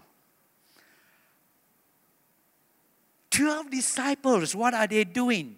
[3.29, 5.55] Twelve disciples, what are they doing?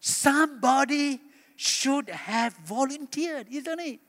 [0.00, 1.20] Somebody
[1.56, 4.00] should have volunteered, isn't it?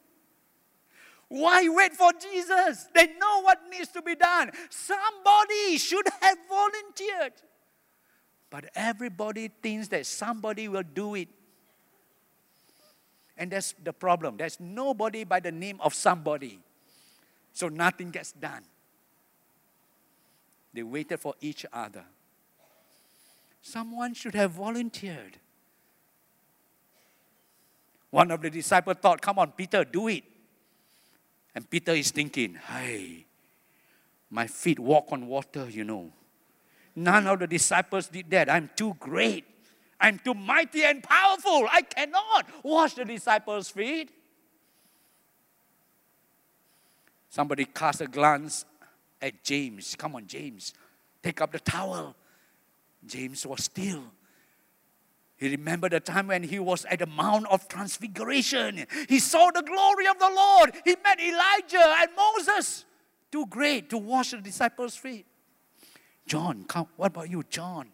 [1.30, 2.88] Why wait for Jesus?
[2.94, 4.52] They know what needs to be done.
[4.70, 7.34] Somebody should have volunteered.
[8.50, 11.30] But everybody thinks that somebody will do it.
[13.38, 14.38] And that's the problem.
[14.38, 16.60] There's nobody by the name of somebody.
[17.54, 18.64] So nothing gets done.
[20.74, 22.06] They waited for each other.
[23.62, 25.38] Someone should have volunteered.
[28.10, 30.24] One of the disciples thought, Come on, Peter, do it.
[31.60, 33.26] And Peter is thinking, hey,
[34.30, 36.10] my feet walk on water, you know.
[36.95, 38.49] None of the disciples did that.
[38.49, 39.43] I'm too great.
[39.99, 41.68] I'm too mighty and powerful.
[41.70, 44.10] I cannot wash the disciples' feet.
[47.30, 48.64] Somebody cast a glance
[49.22, 49.97] at James.
[49.97, 50.74] Come on, James.
[51.22, 52.16] Take up the towel.
[53.05, 54.05] James was still
[55.40, 58.86] he remembered the time when he was at the Mount of Transfiguration.
[59.08, 60.76] He saw the glory of the Lord.
[60.84, 62.86] He met Elijah and Moses.
[63.32, 65.26] Too great to wash the disciples' feet.
[66.28, 67.88] John, come, what about you, John?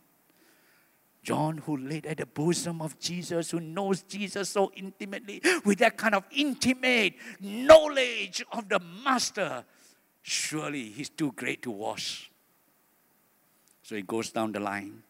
[1.22, 5.98] John, who laid at the bosom of Jesus, who knows Jesus so intimately, with that
[5.98, 9.64] kind of intimate knowledge of the Master,
[10.24, 12.32] surely he's too great to wash.
[13.84, 15.04] So he goes down the line.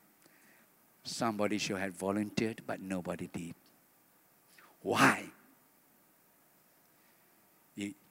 [1.06, 3.54] Somebody should have volunteered, but nobody did.
[4.82, 5.26] Why?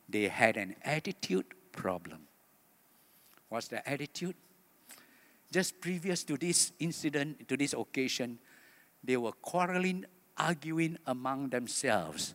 [0.09, 2.21] They had an attitude problem.
[3.49, 4.37] What's the attitude?
[5.51, 8.39] Just previous to this incident, to this occasion,
[9.03, 10.05] they were quarreling,
[10.37, 12.35] arguing among themselves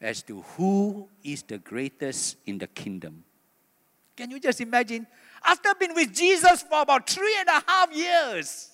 [0.00, 3.24] as to who is the greatest in the kingdom.
[4.16, 5.06] Can you just imagine?
[5.44, 8.70] After being with Jesus for about three and a half years,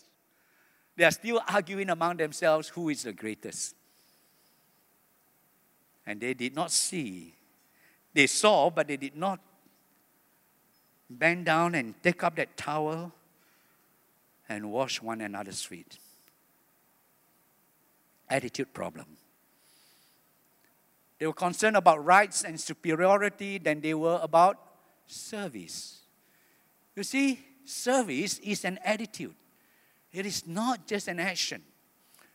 [0.97, 3.75] they are still arguing among themselves who is the greatest.
[6.07, 7.35] And they did not see.
[8.13, 9.41] They saw, but they did not
[11.11, 13.13] bend down and take up that towel
[14.49, 15.99] and wash one another's feet.
[18.29, 19.07] Attitude problem.
[21.19, 24.59] They were concerned about rights and superiority than they were about
[25.07, 26.01] service.
[26.95, 29.35] You see, service is an attitude.
[30.15, 31.63] It is not just an action.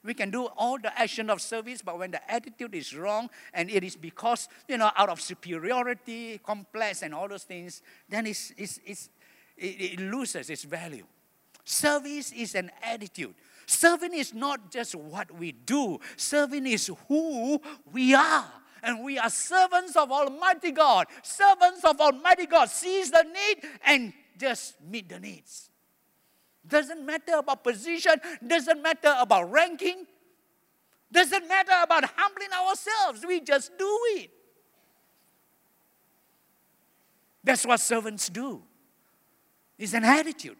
[0.03, 3.69] We can do all the action of service, but when the attitude is wrong and
[3.69, 8.53] it is because, you know, out of superiority, complex, and all those things, then it's,
[8.57, 9.09] it's, it's,
[9.57, 11.05] it, it loses its value.
[11.65, 13.33] Service is an attitude.
[13.65, 17.61] Serving is not just what we do, serving is who
[17.91, 18.51] we are.
[18.81, 21.07] And we are servants of Almighty God.
[21.21, 25.69] Servants of Almighty God sees the need and just meet the needs.
[26.69, 28.13] Doesn't matter about position,
[28.45, 30.05] doesn't matter about ranking,
[31.11, 33.25] doesn't matter about humbling ourselves.
[33.25, 34.29] We just do it.
[37.43, 38.61] That's what servants do.
[39.77, 40.57] It's an attitude.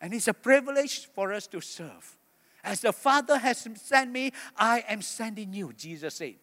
[0.00, 2.16] And it's a privilege for us to serve.
[2.64, 6.34] As the Father has sent me, I am sending you, Jesus said.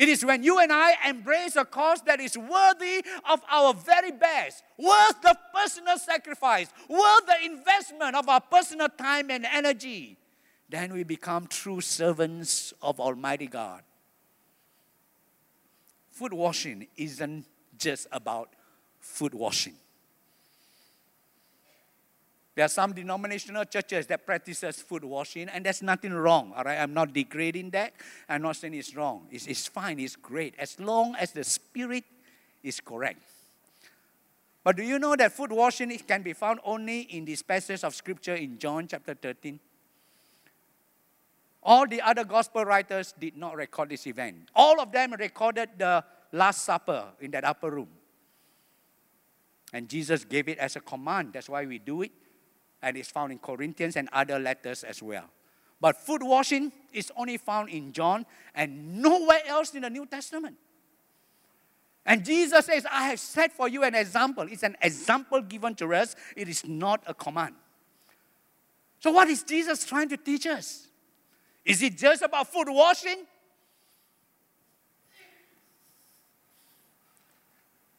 [0.00, 4.10] It is when you and I embrace a cause that is worthy of our very
[4.10, 10.16] best, worth the personal sacrifice, worth the investment of our personal time and energy,
[10.70, 13.82] then we become true servants of Almighty God.
[16.12, 17.44] Foot washing isn't
[17.76, 18.54] just about
[19.00, 19.74] foot washing.
[22.54, 26.52] There are some denominational churches that practices foot washing, and there's nothing wrong.
[26.56, 27.92] All right, I'm not degrading that.
[28.28, 29.28] I'm not saying it's wrong.
[29.30, 30.00] It's, it's fine.
[30.00, 32.04] It's great as long as the spirit
[32.62, 33.20] is correct.
[34.64, 37.94] But do you know that foot washing can be found only in this passage of
[37.94, 39.58] scripture in John chapter 13?
[41.62, 44.48] All the other gospel writers did not record this event.
[44.54, 47.88] All of them recorded the Last Supper in that upper room.
[49.72, 51.32] And Jesus gave it as a command.
[51.32, 52.12] That's why we do it
[52.82, 55.24] and it's found in Corinthians and other letters as well.
[55.80, 60.56] But foot washing is only found in John and nowhere else in the New Testament.
[62.04, 64.46] And Jesus says, I have set for you an example.
[64.50, 67.54] It's an example given to us, it is not a command.
[69.00, 70.86] So, what is Jesus trying to teach us?
[71.64, 73.26] Is it just about foot washing?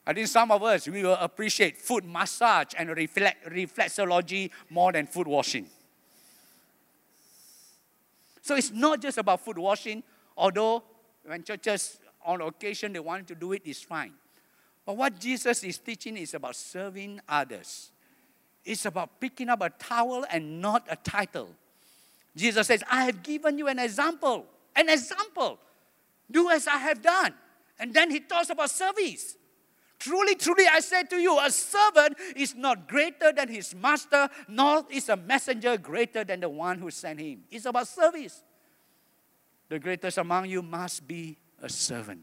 [0.06, 5.28] I think some of us, we will appreciate foot massage and reflexology more than foot
[5.28, 5.68] washing.
[8.42, 10.02] So it's not just about foot washing,
[10.36, 10.84] although
[11.24, 14.14] when churches on occasion they want to do it, it's fine.
[14.86, 17.92] But what Jesus is teaching is about serving others.
[18.66, 21.50] It's about picking up a towel and not a title.
[22.36, 24.46] Jesus says, I have given you an example.
[24.76, 25.60] An example.
[26.30, 27.34] Do as I have done.
[27.80, 29.38] And then he talks about service.
[30.02, 34.84] Truly, truly, I say to you, a servant is not greater than his master, nor
[34.90, 37.44] is a messenger greater than the one who sent him.
[37.52, 38.42] It's about service.
[39.70, 42.22] The greatest among you must be a servant.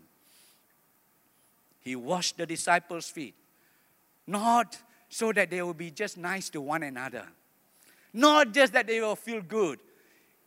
[1.78, 3.36] He washed the disciples' feet,
[4.26, 4.76] not
[5.08, 7.28] so that they will be just nice to one another,
[8.12, 9.78] not just that they will feel good.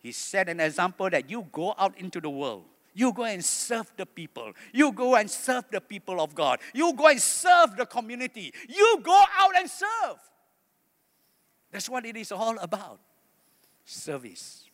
[0.03, 3.91] He set an example that you go out into the world you go and serve
[3.95, 4.51] the people.
[4.73, 6.59] You go and serve the people of God.
[6.73, 8.53] You go and serve the community.
[8.67, 10.17] You go out and serve.
[11.71, 12.99] That's what it is all about
[13.85, 14.65] service.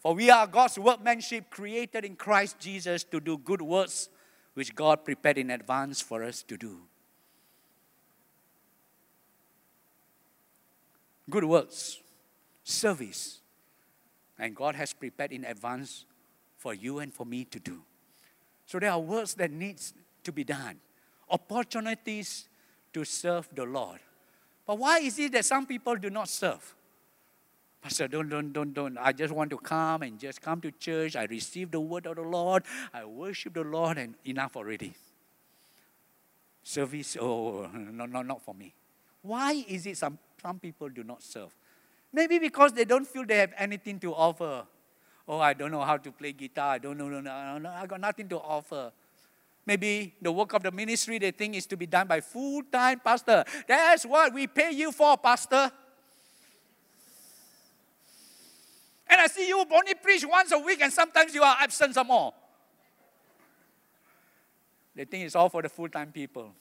[0.00, 4.08] For we are God's workmanship created in Christ Jesus to do good works
[4.52, 6.78] which God prepared in advance for us to do.
[11.28, 12.00] Good works,
[12.62, 13.40] service,
[14.38, 16.04] and God has prepared in advance
[16.56, 17.82] for you and for me to do.
[18.66, 20.76] So there are works that needs to be done,
[21.28, 22.48] opportunities
[22.92, 24.00] to serve the Lord.
[24.66, 26.74] But why is it that some people do not serve?
[27.82, 28.96] Pastor, don't, don't, don't, don't.
[28.96, 31.16] I just want to come and just come to church.
[31.16, 32.62] I receive the word of the Lord.
[32.94, 34.94] I worship the Lord, and enough already.
[36.62, 38.72] Service, oh, no, no, not for me.
[39.20, 41.54] Why is it some, some people do not serve?
[42.14, 44.64] Maybe because they don't feel they have anything to offer.
[45.26, 46.74] Oh, I don't know how to play guitar.
[46.74, 48.92] I don't know, no, no, no, I got nothing to offer.
[49.66, 53.00] Maybe the work of the ministry they think is to be done by full time
[53.00, 53.44] pastor.
[53.66, 55.72] That's what we pay you for, pastor.
[59.08, 62.06] And I see you only preach once a week, and sometimes you are absent some
[62.06, 62.32] more.
[64.94, 66.52] They think it's all for the full time people.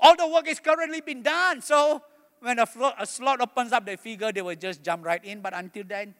[0.00, 1.60] All the work is currently being done.
[1.60, 2.00] So
[2.42, 5.40] when a, slot, a slot opens up, they figure they will just jump right in.
[5.40, 6.14] But until then,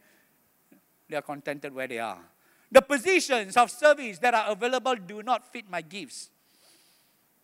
[1.09, 2.20] they are contented where they are.
[2.70, 6.31] The positions of service that are available do not fit my gifts.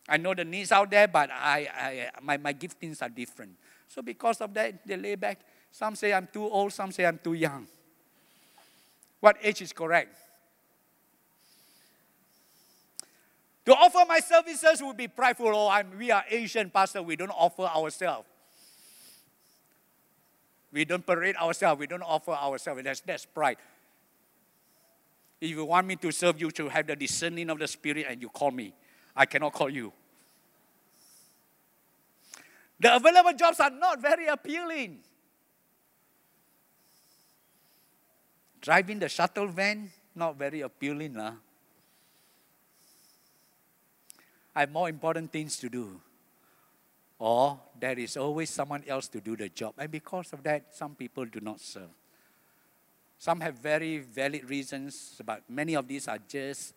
[0.08, 3.52] I know the needs out there, but I, I, my, my giftings are different.
[3.88, 7.18] So because of that, they lay back some say I'm too old, some say I'm
[7.22, 7.66] too young.
[9.20, 10.16] What age is correct?
[13.66, 15.48] To offer my services would be prideful.
[15.48, 17.02] Oh, I'm, we are Asian, Pastor.
[17.02, 18.26] We don't offer ourselves.
[20.72, 21.80] We don't parade ourselves.
[21.80, 22.82] We don't offer ourselves.
[22.84, 23.56] That's, that's pride.
[25.40, 28.20] If you want me to serve you, to have the discerning of the Spirit and
[28.20, 28.74] you call me.
[29.16, 29.92] I cannot call you.
[32.80, 34.98] The available jobs are not very appealing.
[38.60, 41.14] Driving the shuttle van, not very appealing.
[41.14, 41.32] Lah.
[44.54, 46.00] I have more important things to do.
[47.18, 49.74] Or there is always someone else to do the job.
[49.78, 51.90] And because of that, some people do not serve.
[53.18, 56.74] Some have very valid reasons, but many of these are just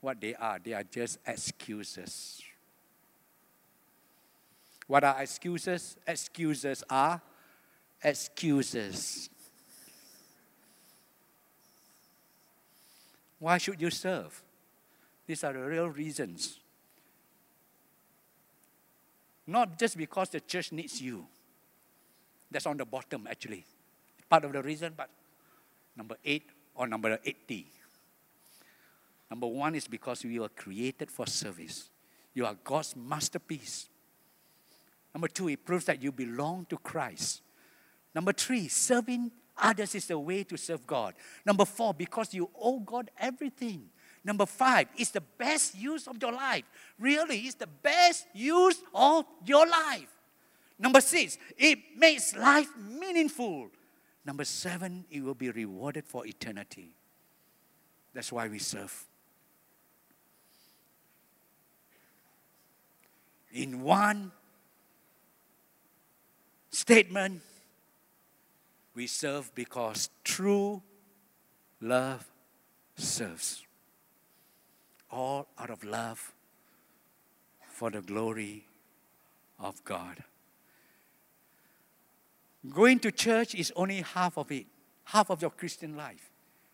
[0.00, 0.60] what they are.
[0.62, 2.40] They are just excuses.
[4.86, 5.96] What are excuses?
[6.06, 7.20] Excuses are
[8.02, 9.28] excuses.
[13.40, 14.42] Why should you serve?
[15.26, 16.60] These are the real reasons.
[19.46, 21.26] Not just because the church needs you.
[22.50, 23.64] That's on the bottom, actually.
[24.28, 25.10] Part of the reason, but
[25.96, 27.66] number eight or number 80.
[29.30, 31.90] Number one is because we were created for service.
[32.34, 33.88] You are God's masterpiece.
[35.14, 37.42] Number two, it proves that you belong to Christ.
[38.14, 41.14] Number three, serving Others is the way to serve God.
[41.46, 43.88] Number four, because you owe God everything.
[44.24, 46.64] Number five, it's the best use of your life.
[46.98, 50.08] Really, it's the best use of your life.
[50.78, 53.68] Number six, it makes life meaningful.
[54.24, 56.96] Number seven, it will be rewarded for eternity.
[58.14, 59.04] That's why we serve.
[63.52, 64.32] In one
[66.70, 67.42] statement,
[68.94, 70.82] we serve because true
[71.80, 72.24] love
[72.96, 73.63] serves.
[75.14, 76.32] All out of love
[77.68, 78.66] for the glory
[79.60, 80.24] of God.
[82.68, 84.66] Going to church is only half of it,
[85.04, 86.32] half of your Christian life.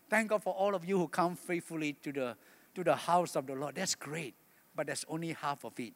[0.09, 2.35] Thank God for all of you who come faithfully to the,
[2.73, 3.75] to the house of the Lord.
[3.75, 4.33] That's great,
[4.75, 5.93] but that's only half of it.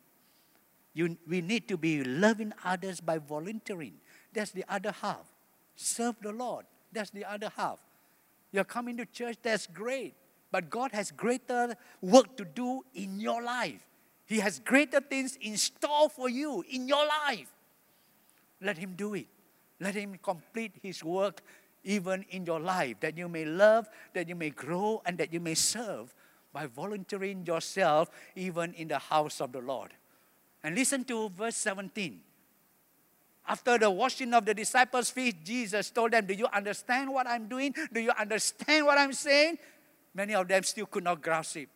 [0.94, 3.96] You, we need to be loving others by volunteering.
[4.32, 5.26] That's the other half.
[5.76, 6.66] Serve the Lord.
[6.94, 7.80] That's the other half.
[8.52, 10.14] You're coming to church, that's great.
[10.52, 13.86] But God has greater work to do in your life.
[14.26, 17.52] He has greater things in store for you in your life.
[18.62, 19.28] Let Him do it.
[19.80, 21.42] Let Him complete His work
[21.84, 25.40] even in your life, that you may love, that you may grow, and that you
[25.40, 26.14] may serve
[26.52, 29.92] by volunteering yourself even in the house of the Lord.
[30.64, 32.22] And listen to verse 17.
[33.48, 37.48] After the washing of the disciples' feet, Jesus told them, Do you understand what I'm
[37.48, 37.76] doing?
[37.94, 39.60] Do you understand what I'm saying?
[40.16, 41.70] Many of them still could not grasp it.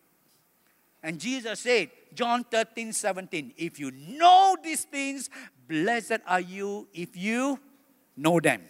[1.04, 5.30] And Jesus said, John 13, 17, If you know these things,
[5.68, 7.60] blessed are you if you
[8.16, 8.62] know them.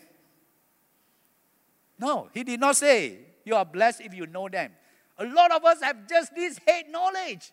[1.99, 4.71] No, he did not say, You are blessed if you know them.
[5.19, 7.51] A lot of us have just this hate knowledge.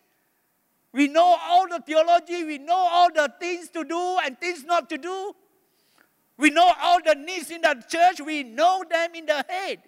[0.93, 4.89] We know all the theology, we know all the things to do and things not
[4.89, 5.35] to do.
[6.37, 9.83] We know all the needs in the church, we know them in the head.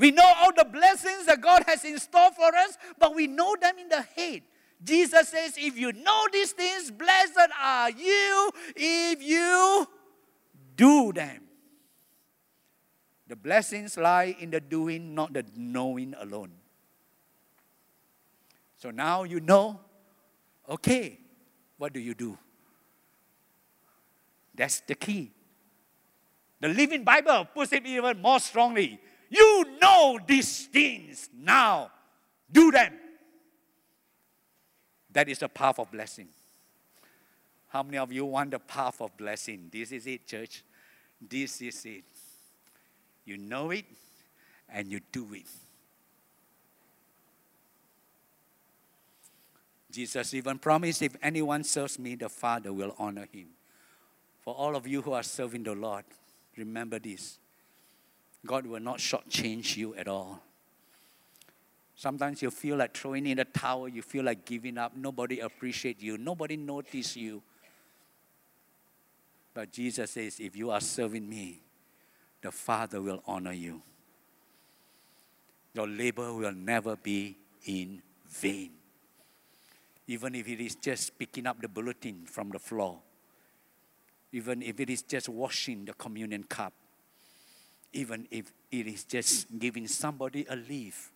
[0.00, 3.54] We know all the blessings that God has in store for us, but we know
[3.60, 4.40] them in the head.
[4.82, 9.86] Jesus says, if you know these things, blessed are you if you
[10.74, 11.42] do them.
[13.28, 16.52] The blessings lie in the doing, not the knowing alone.
[18.78, 19.80] So now you know,
[20.66, 21.18] okay,
[21.76, 22.38] what do you do?
[24.54, 25.30] That's the key.
[26.58, 28.98] The Living Bible puts it even more strongly.
[29.30, 31.90] You know these things now,
[32.50, 32.92] do them.
[35.12, 36.28] That is the path of blessing.
[37.68, 39.68] How many of you want the path of blessing?
[39.72, 40.64] This is it, church.
[41.20, 42.04] This is it.
[43.24, 43.84] You know it
[44.68, 45.46] and you do it.
[49.92, 53.48] Jesus even promised if anyone serves me, the Father will honor him.
[54.40, 56.04] For all of you who are serving the Lord,
[56.56, 57.38] remember this
[58.46, 60.40] God will not shortchange you at all.
[61.94, 66.00] Sometimes you feel like throwing in the towel, you feel like giving up, nobody appreciate
[66.00, 67.42] you, nobody notice you.
[69.52, 71.60] But Jesus says, if you are serving me,
[72.40, 73.82] the Father will honor you.
[75.74, 77.36] Your labor will never be
[77.66, 78.70] in vain.
[80.06, 82.98] Even if it is just picking up the bulletin from the floor,
[84.32, 86.72] even if it is just washing the communion cup,
[87.92, 91.10] even if it is just giving somebody a leaf,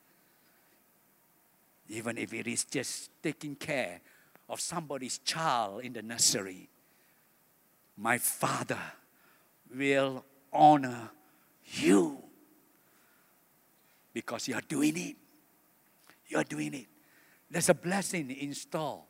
[1.88, 4.00] even if it is just taking care
[4.48, 6.68] of somebody's child in the nursery,
[7.96, 8.80] my Father
[9.74, 11.10] will honor
[11.64, 12.18] you
[14.12, 15.16] because you are doing it.
[16.28, 16.86] You are doing it.
[17.50, 19.02] There's a blessing in store.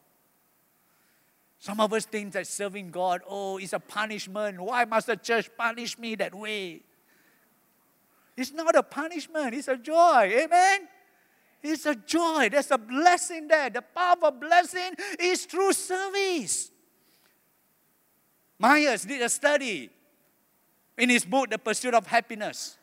[1.59, 4.61] Some of us think that serving God, oh, it's a punishment.
[4.61, 6.83] Why must the church punish me that way?
[8.37, 10.33] It's not a punishment, it's a joy.
[10.45, 10.89] Amen?
[11.63, 12.49] It's a joy.
[12.51, 13.71] There's a blessing there.
[13.71, 16.71] The power of blessing is through service.
[18.59, 19.89] Myers did a study
[20.99, 22.77] in his book, The Pursuit of Happiness.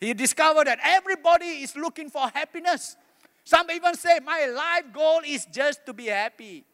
[0.00, 2.96] He discovered that everybody is looking for happiness.
[3.42, 6.64] Some even say, My life goal is just to be happy.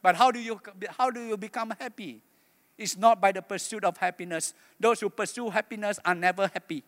[0.00, 0.60] But how do you,
[0.96, 2.22] how do you become happy?
[2.78, 4.54] It's not by the pursuit of happiness.
[4.78, 6.84] Those who pursue happiness are never happy.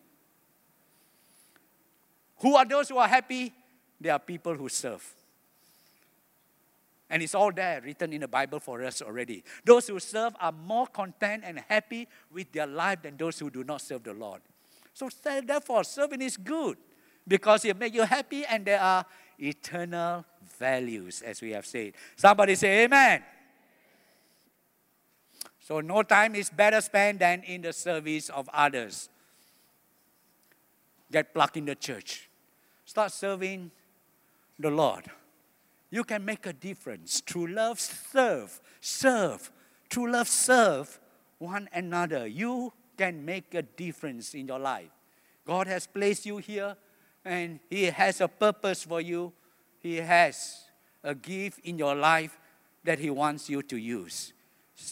[2.38, 3.52] Who are those who are happy?
[4.00, 5.04] They are people who serve.
[7.10, 9.42] And it's all there written in the Bible for us already.
[9.64, 13.64] Those who serve are more content and happy with their life than those who do
[13.64, 14.40] not serve the Lord.
[14.94, 15.08] So,
[15.44, 16.78] therefore, serving is good
[17.26, 19.04] because it makes you happy and there are
[19.38, 20.24] eternal
[20.58, 21.94] values, as we have said.
[22.14, 23.24] Somebody say, Amen.
[25.70, 29.08] So, no time is better spent than in the service of others.
[31.12, 32.28] Get plugged in the church.
[32.84, 33.70] Start serving
[34.58, 35.04] the Lord
[35.90, 37.20] you can make a difference.
[37.20, 39.50] True love, serve, serve.
[39.88, 41.00] True love, serve
[41.38, 42.26] one another.
[42.26, 44.90] You can make a difference in your life.
[45.46, 46.76] God has placed you here
[47.24, 49.32] and He has a purpose for you.
[49.80, 50.64] He has
[51.02, 52.38] a gift in your life
[52.84, 54.32] that He wants you to use.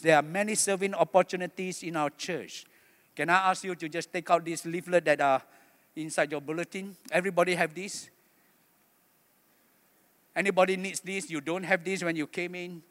[0.01, 2.65] There are many serving opportunities in our church.
[3.15, 5.41] Can I ask you to just take out this leaflet that are
[5.95, 6.95] inside your bulletin?
[7.11, 8.09] Everybody have this?
[10.35, 11.29] Anybody needs this?
[11.29, 12.81] You don't have this when you came in.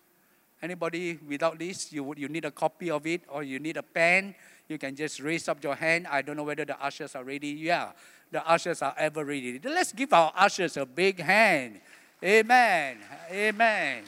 [0.60, 1.92] Anybody without this?
[1.92, 4.34] You, you need a copy of it or you need a pen.
[4.68, 6.06] You can just raise up your hand.
[6.08, 7.48] I don't know whether the ushers are ready.
[7.48, 7.92] Yeah,
[8.30, 9.60] the ushers are ever ready.
[9.62, 11.80] Let's give our ushers a big hand.
[12.22, 12.98] Amen.
[13.30, 14.02] Amen.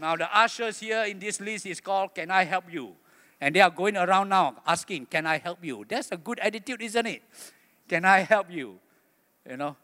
[0.00, 2.94] Now, the ushers here in this list is called Can I Help You?
[3.40, 5.84] And they are going around now asking, Can I help you?
[5.88, 7.22] That's a good attitude, isn't it?
[7.88, 8.78] Can I help you?
[9.48, 9.76] You know,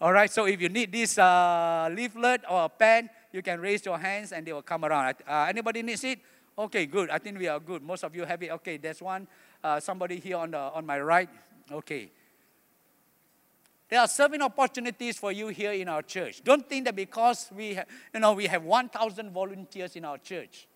[0.00, 3.84] all right, so if you need this uh, leaflet or a pen, you can raise
[3.84, 5.16] your hands and they will come around.
[5.26, 6.20] Uh, anybody needs it?
[6.56, 7.10] Okay, good.
[7.10, 7.82] I think we are good.
[7.82, 8.52] Most of you have it.
[8.52, 9.26] Okay, there's one.
[9.62, 11.28] Uh, somebody here on, the, on my right.
[11.70, 12.12] Okay.
[13.88, 16.42] There are serving opportunities for you here in our church.
[16.44, 17.78] Don't think that because we,
[18.12, 20.66] you know, we have 1,000 volunteers in our church,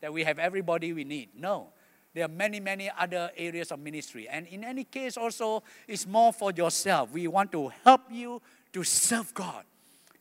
[0.00, 1.30] that we have everybody we need.
[1.36, 1.68] No.
[2.14, 4.28] There are many, many other areas of ministry.
[4.28, 7.10] And in any case, also, it's more for yourself.
[7.12, 8.40] We want to help you
[8.72, 9.64] to serve God,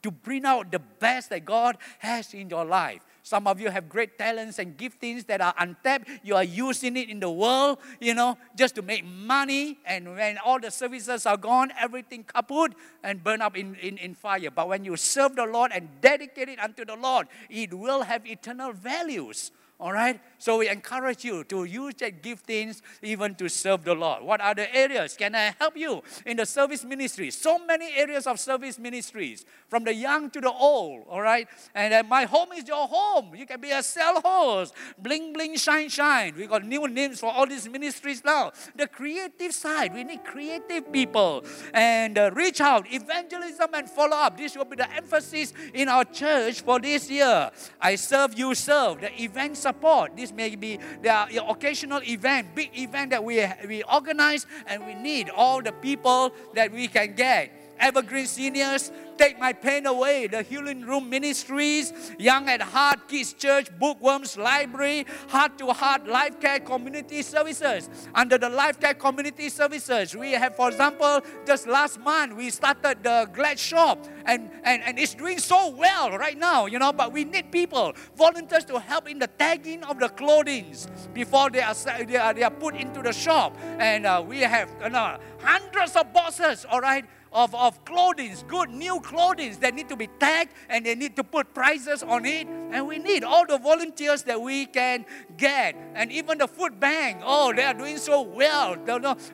[0.05, 3.01] to bring out the best that God has in your life.
[3.23, 6.07] Some of you have great talents and giftings that are untapped.
[6.21, 9.79] You are using it in the world, you know, just to make money.
[9.83, 14.13] And when all the services are gone, everything kaput and burn up in, in, in
[14.13, 14.51] fire.
[14.51, 18.27] But when you serve the Lord and dedicate it unto the Lord, it will have
[18.27, 20.21] eternal values All right?
[20.37, 24.23] So we encourage you to use that giftings even to serve the Lord.
[24.23, 27.29] What other areas can I help you in the service ministry?
[27.31, 31.05] So many areas of service ministries, from the young to the old.
[31.09, 31.47] All right?
[31.73, 33.35] And uh, my home is your home.
[33.35, 36.35] You can be a cell host, bling, bling, shine, shine.
[36.37, 38.51] We got new names for all these ministries now.
[38.75, 41.43] The creative side, we need creative people.
[41.73, 44.37] And uh, reach out, evangelism, and follow up.
[44.37, 47.51] This will be the emphasis in our church for this year.
[47.81, 49.01] I serve, you serve.
[49.01, 50.15] The event support.
[50.15, 55.29] This may be the occasional event, big event that we, we organize, and we need
[55.33, 57.64] all the people that we can get.
[57.79, 63.69] Evergreen Seniors, Take My Pain Away, the Healing Room Ministries, Young at Heart Kids Church,
[63.79, 67.89] Bookworms Library, Heart to Heart Life Care Community Services.
[68.13, 73.03] Under the Life Care Community Services, we have, for example, just last month, we started
[73.03, 77.13] the Glad Shop, and, and, and it's doing so well right now, you know, but
[77.13, 80.75] we need people, volunteers to help in the tagging of the clothing
[81.13, 83.55] before they are, they are, they are put into the shop.
[83.79, 87.05] And uh, we have you know, hundreds of boxes, all right?
[87.35, 91.23] Of, of clothing, good new clothing that need to be tagged and they need to
[91.23, 92.47] put prices on it.
[92.47, 95.05] And we need all the volunteers that we can
[95.37, 95.75] get.
[95.93, 98.77] And even the food bank, oh, they are doing so well.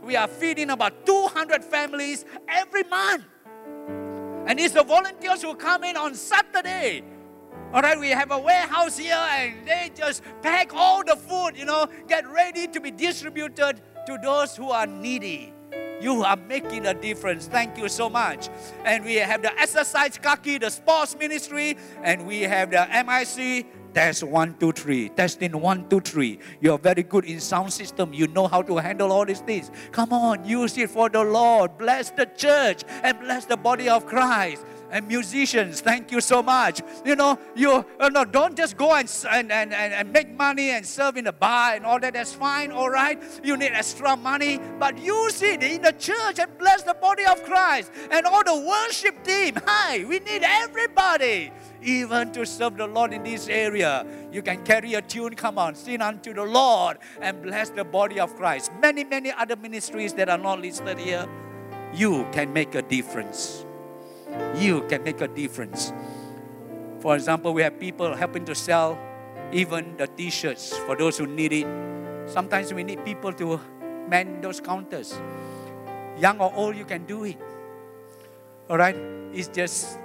[0.03, 3.23] We are feeding about 200 families every month.
[4.47, 7.03] And it's the volunteers who come in on Saturday.
[7.71, 11.65] All right, we have a warehouse here and they just pack all the food, you
[11.65, 15.53] know, get ready to be distributed to those who are needy.
[16.01, 17.47] You are making a difference.
[17.47, 18.49] Thank you so much.
[18.83, 23.67] And we have the exercise kaki, the sports ministry, and we have the MIC.
[23.93, 25.09] Test one, two, three.
[25.09, 26.39] Testing one, two, three.
[26.61, 28.13] You're very good in sound system.
[28.13, 29.69] You know how to handle all these things.
[29.91, 31.77] Come on, use it for the Lord.
[31.77, 36.81] Bless the church and bless the body of Christ and musicians, thank you so much.
[37.05, 40.85] You know, you, you know, don't just go and, and, and, and make money and
[40.85, 42.13] serve in the bar and all that.
[42.13, 43.21] That's fine, all right.
[43.43, 47.41] You need extra money, but use it in the church and bless the body of
[47.43, 47.91] Christ.
[48.11, 53.23] And all the worship team, hi, we need everybody even to serve the Lord in
[53.23, 54.05] this area.
[54.31, 58.19] You can carry a tune, come on, sing unto the Lord and bless the body
[58.19, 58.71] of Christ.
[58.81, 61.27] Many, many other ministries that are not listed here.
[61.93, 63.65] You can make a difference
[64.55, 65.93] you can make a difference.
[66.99, 68.97] For example, we have people helping to sell
[69.51, 71.67] even the t shirts for those who need it.
[72.27, 73.59] Sometimes we need people to
[74.07, 75.19] man those counters.
[76.17, 77.37] Young or old, you can do it.
[78.69, 78.95] All right?
[79.33, 79.97] It's just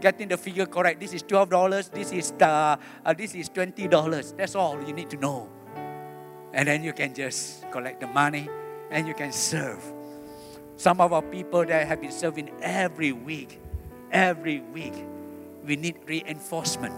[0.00, 1.00] getting the figure correct.
[1.00, 4.36] This is $12, this is, the, uh, this is $20.
[4.36, 5.48] That's all you need to know.
[6.52, 8.48] And then you can just collect the money
[8.90, 9.80] and you can serve.
[10.76, 13.60] Some of our people that have been serving every week,
[14.12, 14.94] every week.
[15.64, 16.94] We need reinforcement.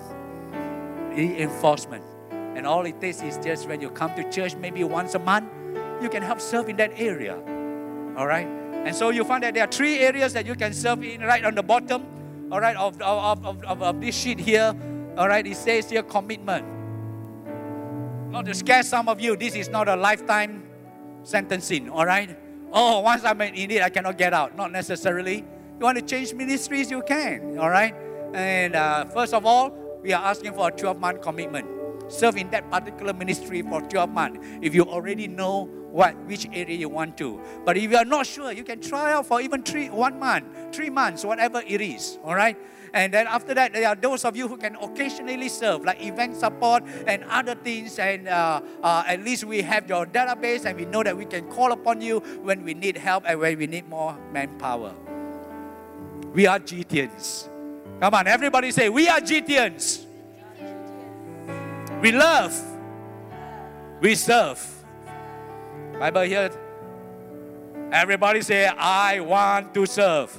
[1.17, 2.05] Reinforcement.
[2.31, 5.51] And all it takes is just when you come to church, maybe once a month,
[6.03, 7.37] you can help serve in that area.
[8.17, 8.47] All right?
[8.47, 11.45] And so you find that there are three areas that you can serve in right
[11.45, 12.05] on the bottom,
[12.53, 14.75] all right, of, of, of, of, of this sheet here.
[15.17, 16.67] All right, it says here commitment.
[18.31, 20.65] Not to scare some of you, this is not a lifetime
[21.23, 22.37] sentencing, all right?
[22.73, 24.57] Oh, once I'm in it, I cannot get out.
[24.57, 25.45] Not necessarily.
[25.79, 27.95] You want to change ministries, you can, all right?
[28.33, 29.72] And uh, first of all,
[30.03, 31.66] we are asking for a 12 month commitment.
[32.09, 34.47] Serve in that particular ministry for 12 months.
[34.61, 37.41] If you already know what which area you want to.
[37.64, 40.75] But if you are not sure, you can try out for even three, one month,
[40.75, 42.18] three months, whatever it is.
[42.25, 42.59] All right.
[42.93, 46.37] And then after that, there are those of you who can occasionally serve, like event
[46.37, 47.99] support and other things.
[47.99, 51.47] And uh, uh, at least we have your database, and we know that we can
[51.49, 54.95] call upon you when we need help and when we need more manpower.
[56.35, 57.49] We are GTians.
[58.01, 60.05] Come on, everybody say, We are GTians.
[62.03, 62.61] We love.
[64.01, 64.61] We serve.
[65.99, 66.51] Bible here.
[67.93, 70.37] Everybody say, I want to serve.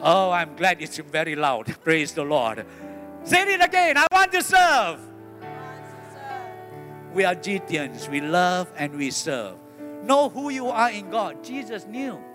[0.00, 1.66] Oh, I'm glad it's very loud.
[1.84, 2.64] Praise the Lord.
[3.24, 3.98] Say it again.
[3.98, 5.00] I want to serve.
[7.12, 8.08] We are GTians.
[8.08, 9.56] We love and we serve.
[10.04, 11.42] Know who you are in God.
[11.42, 12.29] Jesus knew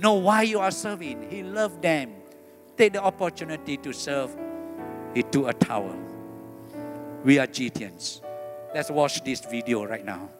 [0.00, 1.30] know why you are serving.
[1.30, 2.12] He loved them.
[2.76, 4.34] Take the opportunity to serve.
[5.14, 5.94] He took a towel.
[7.24, 8.22] We are GTians.
[8.74, 10.30] Let's watch this video right now.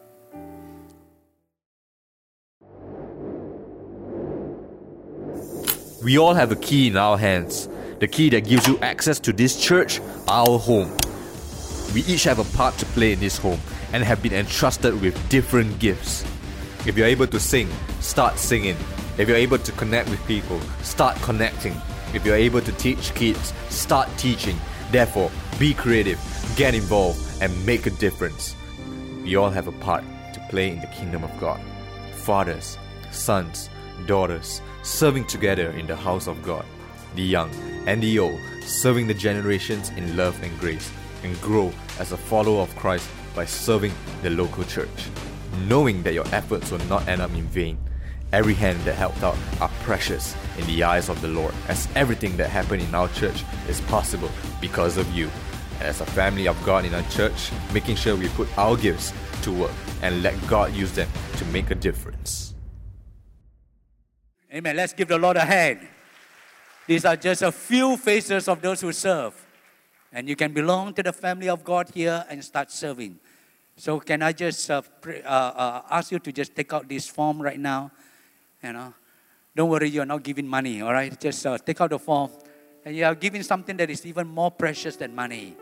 [6.03, 7.69] We all have a key in our hands.
[7.99, 10.91] The key that gives you access to this church, our home.
[11.93, 13.59] We each have a part to play in this home
[13.93, 16.25] and have been entrusted with different gifts.
[16.87, 18.77] If you're able to sing, start singing.
[19.21, 21.79] If you're able to connect with people, start connecting.
[22.11, 24.57] If you're able to teach kids, start teaching.
[24.89, 26.19] Therefore, be creative,
[26.55, 28.55] get involved and make a difference.
[29.21, 30.03] We all have a part
[30.33, 31.61] to play in the kingdom of God.
[32.13, 32.79] Fathers,
[33.11, 33.69] sons,
[34.07, 36.65] daughters, serving together in the house of God.
[37.13, 37.51] The young
[37.85, 40.91] and the old, serving the generations in love and grace,
[41.21, 43.93] and grow as a follower of Christ by serving
[44.23, 45.09] the local church.
[45.67, 47.77] Knowing that your efforts will not end up in vain.
[48.33, 52.37] Every hand that helped out are precious in the eyes of the Lord, as everything
[52.37, 54.29] that happened in our church is possible
[54.61, 55.29] because of you.
[55.79, 59.11] And as a family of God in our church, making sure we put our gifts
[59.41, 62.53] to work and let God use them to make a difference.
[64.53, 64.77] Amen.
[64.77, 65.85] Let's give the Lord a hand.
[66.87, 69.33] These are just a few faces of those who serve.
[70.13, 73.19] And you can belong to the family of God here and start serving.
[73.75, 77.07] So, can I just uh, pray, uh, uh, ask you to just take out this
[77.07, 77.91] form right now?
[78.63, 78.93] You know,
[79.55, 81.19] don't worry, you're not giving money, all right?
[81.19, 82.29] Just uh, take out the form.
[82.85, 85.55] And you are giving something that is even more precious than money.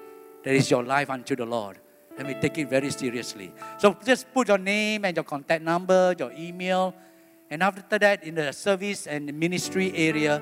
[0.44, 1.78] That is your life unto the Lord.
[2.18, 3.54] Let me take it very seriously.
[3.78, 6.94] So, just put your name and your contact number, your email.
[7.50, 10.42] And after that, in the service and ministry area,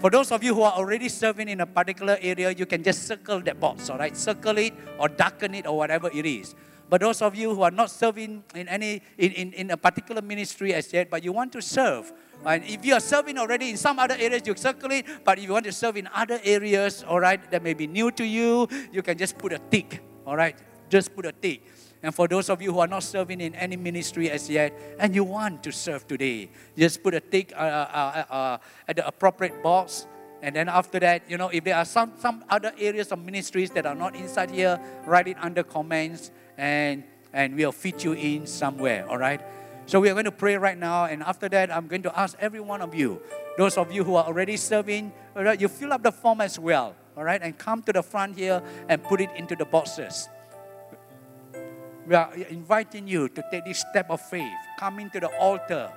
[0.00, 3.06] for those of you who are already serving in a particular area, you can just
[3.06, 4.16] circle that box, all right?
[4.16, 6.54] Circle it or darken it or whatever it is.
[6.88, 10.22] But those of you who are not serving in any in, in, in a particular
[10.22, 12.12] ministry as yet, but you want to serve,
[12.46, 15.04] and if you are serving already in some other areas, you circle it.
[15.24, 18.10] But if you want to serve in other areas, all right, that may be new
[18.12, 20.56] to you, you can just put a tick, all right?
[20.88, 21.62] Just put a tick.
[22.02, 25.14] And for those of you who are not serving in any ministry as yet, and
[25.14, 29.06] you want to serve today, just put a tick uh, uh, uh, uh, at the
[29.06, 30.06] appropriate box.
[30.40, 33.70] And then after that, you know, if there are some, some other areas of ministries
[33.72, 38.46] that are not inside here, write it under comments and, and we'll fit you in
[38.46, 39.40] somewhere, all right?
[39.86, 41.06] So we are going to pray right now.
[41.06, 43.22] And after that, I'm going to ask every one of you,
[43.56, 46.58] those of you who are already serving, all right, you fill up the form as
[46.58, 47.40] well, all right?
[47.40, 50.28] And come to the front here and put it into the boxes
[52.08, 55.92] we are inviting you to take this step of faith, coming to the altar.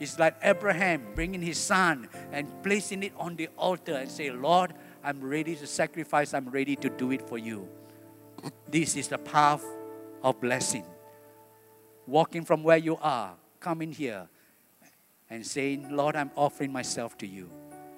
[0.00, 4.74] It's like Abraham bringing his son and placing it on the altar and say, Lord,
[5.02, 7.68] I'm ready to sacrifice, I'm ready to do it for you.
[8.68, 9.64] This is the path
[10.22, 10.84] of blessing.
[12.06, 14.28] Walking from where you are, coming here
[15.30, 17.50] and saying, Lord, I'm offering myself to you.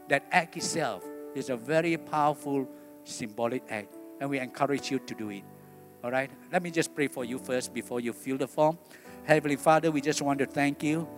[0.08, 1.04] That act itself
[1.34, 2.68] is a very powerful
[3.04, 5.44] symbolic act, and we encourage you to do it.
[6.02, 6.30] All right?
[6.52, 8.78] Let me just pray for you first before you fill the form.
[9.24, 11.08] Heavenly Father, we just want to thank you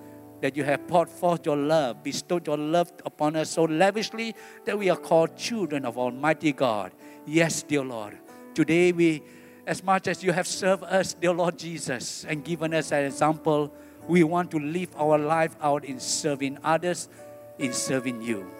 [0.40, 4.34] that you have poured forth your love, bestowed your love upon us so lavishly
[4.64, 6.92] that we are called children of Almighty God.
[7.24, 8.18] Yes, dear Lord.
[8.52, 9.22] Today, we,
[9.66, 13.72] as much as you have served us, dear Lord Jesus, and given us an example,
[14.08, 17.08] we want to live our life out in serving others,
[17.58, 18.50] in serving you.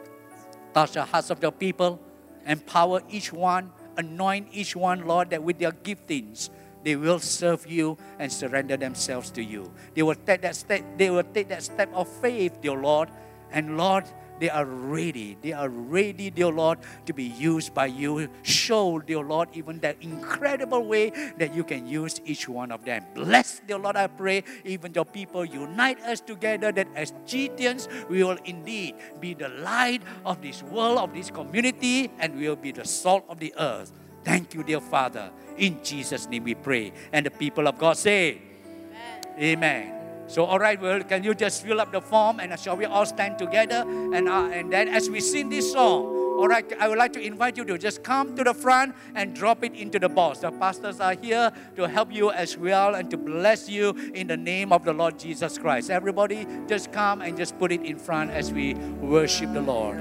[0.74, 2.00] Touch the hearts of your people,
[2.46, 6.50] empower each one anoint each one, Lord, that with their giftings,
[6.84, 9.72] they will serve you and surrender themselves to you.
[9.94, 13.09] They will take that step, they will take that step of faith, dear Lord.
[13.50, 14.05] And Lord,
[14.43, 15.38] they are ready.
[15.40, 18.28] They are ready, dear Lord, to be used by you.
[18.43, 23.05] Show, dear Lord, even that incredible way that you can use each one of them.
[23.14, 28.24] Bless, dear Lord, I pray, even your people, unite us together that as GTians, we
[28.24, 32.72] will indeed be the light of this world, of this community, and we will be
[32.72, 33.93] the salt of the earth.
[34.24, 35.30] Thank you, dear Father.
[35.57, 36.93] In Jesus' name we pray.
[37.12, 39.38] And the people of God say, Amen.
[39.38, 40.01] Amen.
[40.33, 43.05] So, all right, well, can you just fill up the form and shall we all
[43.05, 43.85] stand together?
[43.87, 46.07] And, uh, and then as we sing this song,
[46.39, 49.35] all right, I would like to invite you to just come to the front and
[49.35, 50.39] drop it into the box.
[50.39, 54.39] The pastors are here to help you as well and to bless you in the
[54.39, 55.91] name of the Lord Jesus Christ.
[55.91, 59.99] Everybody, just come and just put it in front as we worship the Lord.